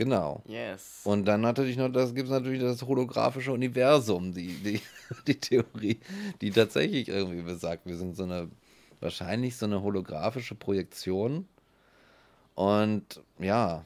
[0.00, 0.42] Genau.
[0.46, 1.02] Yes.
[1.04, 4.80] Und dann natürlich noch, das gibt es natürlich das holographische Universum, die, die,
[5.26, 6.00] die Theorie,
[6.40, 8.48] die tatsächlich irgendwie besagt, wir sind so eine
[9.00, 11.46] wahrscheinlich so eine holographische Projektion.
[12.54, 13.84] Und ja,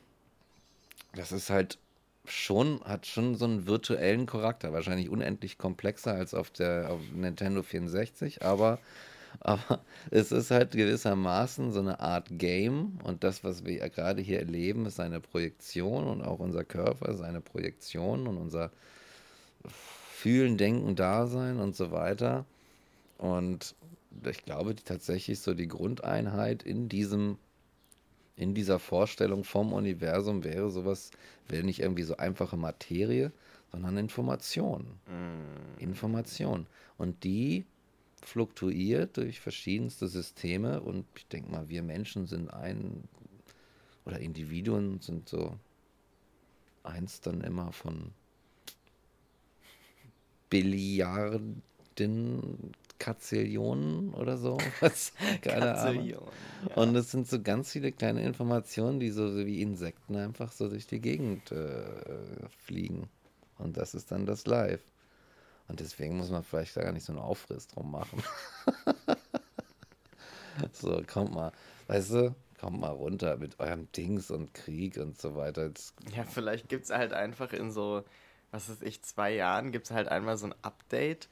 [1.17, 1.79] das ist halt
[2.27, 4.73] schon, hat schon so einen virtuellen Charakter.
[4.73, 8.79] Wahrscheinlich unendlich komplexer als auf der auf Nintendo 64, aber,
[9.41, 9.81] aber
[10.11, 12.99] es ist halt gewissermaßen so eine Art Game.
[13.05, 17.21] Und das, was wir gerade hier erleben, ist eine Projektion und auch unser Körper ist
[17.21, 18.71] eine Projektion und unser
[19.67, 22.45] Fühlen, Denken, Dasein und so weiter.
[23.19, 23.75] Und
[24.29, 27.39] ich glaube tatsächlich so die Grundeinheit in diesem,
[28.37, 31.11] in dieser Vorstellung vom Universum wäre sowas,
[31.49, 33.33] wäre nicht irgendwie so einfache Materie,
[33.71, 34.85] sondern Information.
[35.07, 35.81] Mm.
[35.81, 36.67] Information.
[36.97, 37.65] Und die
[38.25, 43.05] fluktuiert durch verschiedenste Systeme und ich denke mal, wir Menschen sind ein
[44.05, 45.57] oder Individuen sind so
[46.83, 48.13] eins dann immer von
[50.51, 51.63] Billiarden
[52.99, 54.59] Katzillionen oder so.
[54.81, 55.13] Was?
[55.43, 56.07] Keine Ahnung.
[56.07, 56.19] Ja.
[56.75, 60.69] Und es sind so ganz viele kleine Informationen, die so, so wie Insekten einfach so
[60.69, 61.85] durch die Gegend äh,
[62.65, 63.09] fliegen.
[63.59, 64.83] Und das ist dann das Live.
[65.69, 68.23] Und deswegen muss man vielleicht da gar nicht so einen Aufriss drum machen.
[70.73, 71.53] so, kommt mal,
[71.87, 75.67] weißt du, kommt mal runter mit eurem Dings und Krieg und so weiter.
[75.67, 78.05] Jetzt ja, vielleicht gibt es halt einfach in so
[78.55, 81.29] was weiß ich, zwei Jahren gibt es halt einmal so ein Update,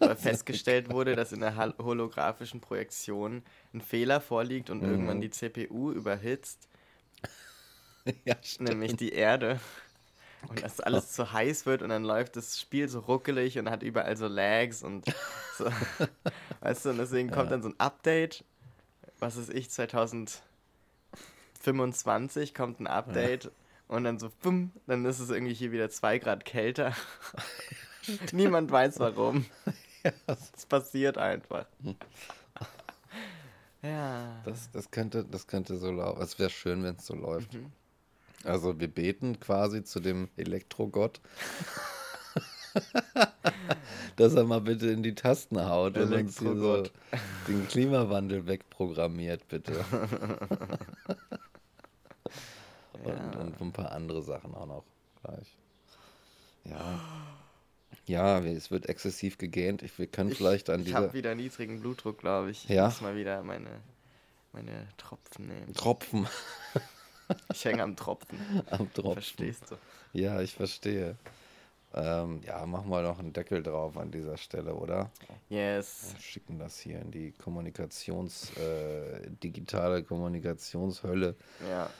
[0.00, 3.42] weil festgestellt wurde, dass in der holographischen Projektion
[3.72, 4.90] ein Fehler vorliegt und mhm.
[4.90, 6.68] irgendwann die CPU überhitzt.
[8.24, 9.60] Ja, nämlich die Erde.
[10.46, 13.82] Und dass alles zu heiß wird und dann läuft das Spiel so ruckelig und hat
[13.82, 15.04] überall so Lags und
[15.58, 15.64] so.
[16.60, 17.56] weißt du, und deswegen kommt ja.
[17.56, 18.44] dann so ein Update
[19.20, 23.50] was ist ich, 2025 kommt ein Update ja.
[23.88, 26.94] und dann so, bumm, dann ist es irgendwie hier wieder zwei Grad kälter.
[28.32, 29.46] Niemand weiß warum.
[30.26, 31.66] Es passiert einfach.
[33.82, 34.40] Ja.
[34.44, 36.22] Das, das, könnte, das könnte so laufen.
[36.22, 37.52] Es wäre schön, wenn es so läuft.
[37.52, 37.72] Mhm.
[38.44, 41.20] Also wir beten quasi zu dem Elektrogott,
[44.16, 46.84] dass er mal bitte in die Tasten haut und uns hier so
[47.48, 49.72] den Klimawandel wegprogrammiert, bitte.
[53.04, 53.12] ja.
[53.12, 54.84] und, und ein paar andere Sachen auch noch
[55.22, 55.56] gleich.
[56.64, 57.00] Ja.
[58.06, 59.82] Ja, es wird exzessiv gegähnt.
[59.82, 60.90] Ich, wir können ich, vielleicht an dieser.
[60.90, 62.66] Ich habe wieder niedrigen Blutdruck, glaube ich.
[62.68, 62.88] Ja.
[62.88, 63.68] Ich muss mal wieder meine,
[64.52, 65.74] meine Tropfen nehmen.
[65.74, 66.26] Tropfen.
[67.52, 68.38] ich hänge am Tropfen.
[68.70, 69.14] Am Tropfen.
[69.14, 69.76] Verstehst du?
[70.12, 71.16] Ja, ich verstehe.
[71.94, 75.10] Ähm, ja, machen wir noch einen Deckel drauf an dieser Stelle, oder?
[75.48, 76.12] Yes.
[76.14, 81.34] Wir schicken das hier in die Kommunikations, äh, digitale Kommunikationshölle.
[81.68, 81.90] Ja.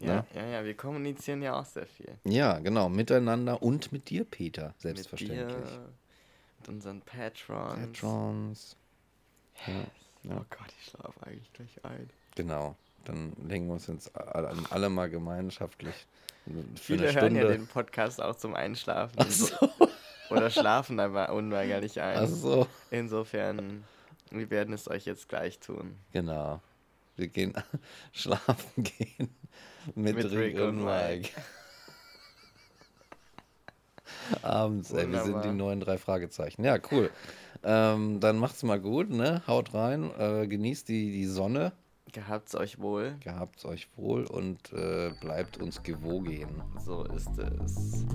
[0.00, 2.16] Ja, ja, ja, wir kommunizieren ja auch sehr viel.
[2.24, 5.56] Ja, genau, miteinander und mit dir, Peter, selbstverständlich.
[5.56, 5.92] Mit, dir,
[6.60, 7.98] mit unseren Patrons.
[7.98, 8.76] Patrons.
[9.66, 9.72] Ja.
[10.22, 10.36] ja.
[10.36, 12.08] Oh Gott, ich schlafe eigentlich gleich ein.
[12.36, 16.06] Genau, dann legen wir uns jetzt alle mal gemeinschaftlich
[16.76, 19.30] Viele hören ja den Podcast auch zum Einschlafen.
[19.30, 19.54] So.
[20.30, 22.18] Oder schlafen aber unweigerlich ein.
[22.18, 22.66] Ach so.
[22.90, 23.84] Insofern,
[24.30, 25.96] wir werden es euch jetzt gleich tun.
[26.12, 26.60] Genau.
[27.16, 27.54] Wir gehen
[28.12, 29.34] schlafen gehen
[29.94, 31.30] mit, mit Rick, Rick, und Mike.
[34.42, 36.64] Abends, ey, wir sind die neuen drei Fragezeichen.
[36.64, 37.10] Ja, cool.
[37.62, 39.42] Ähm, dann macht's mal gut, ne?
[39.46, 41.72] Haut rein, äh, genießt die, die Sonne.
[42.12, 43.16] Gehabt's euch wohl.
[43.20, 46.62] Gehabt's euch wohl und äh, bleibt uns gewogen.
[46.78, 48.06] So ist es.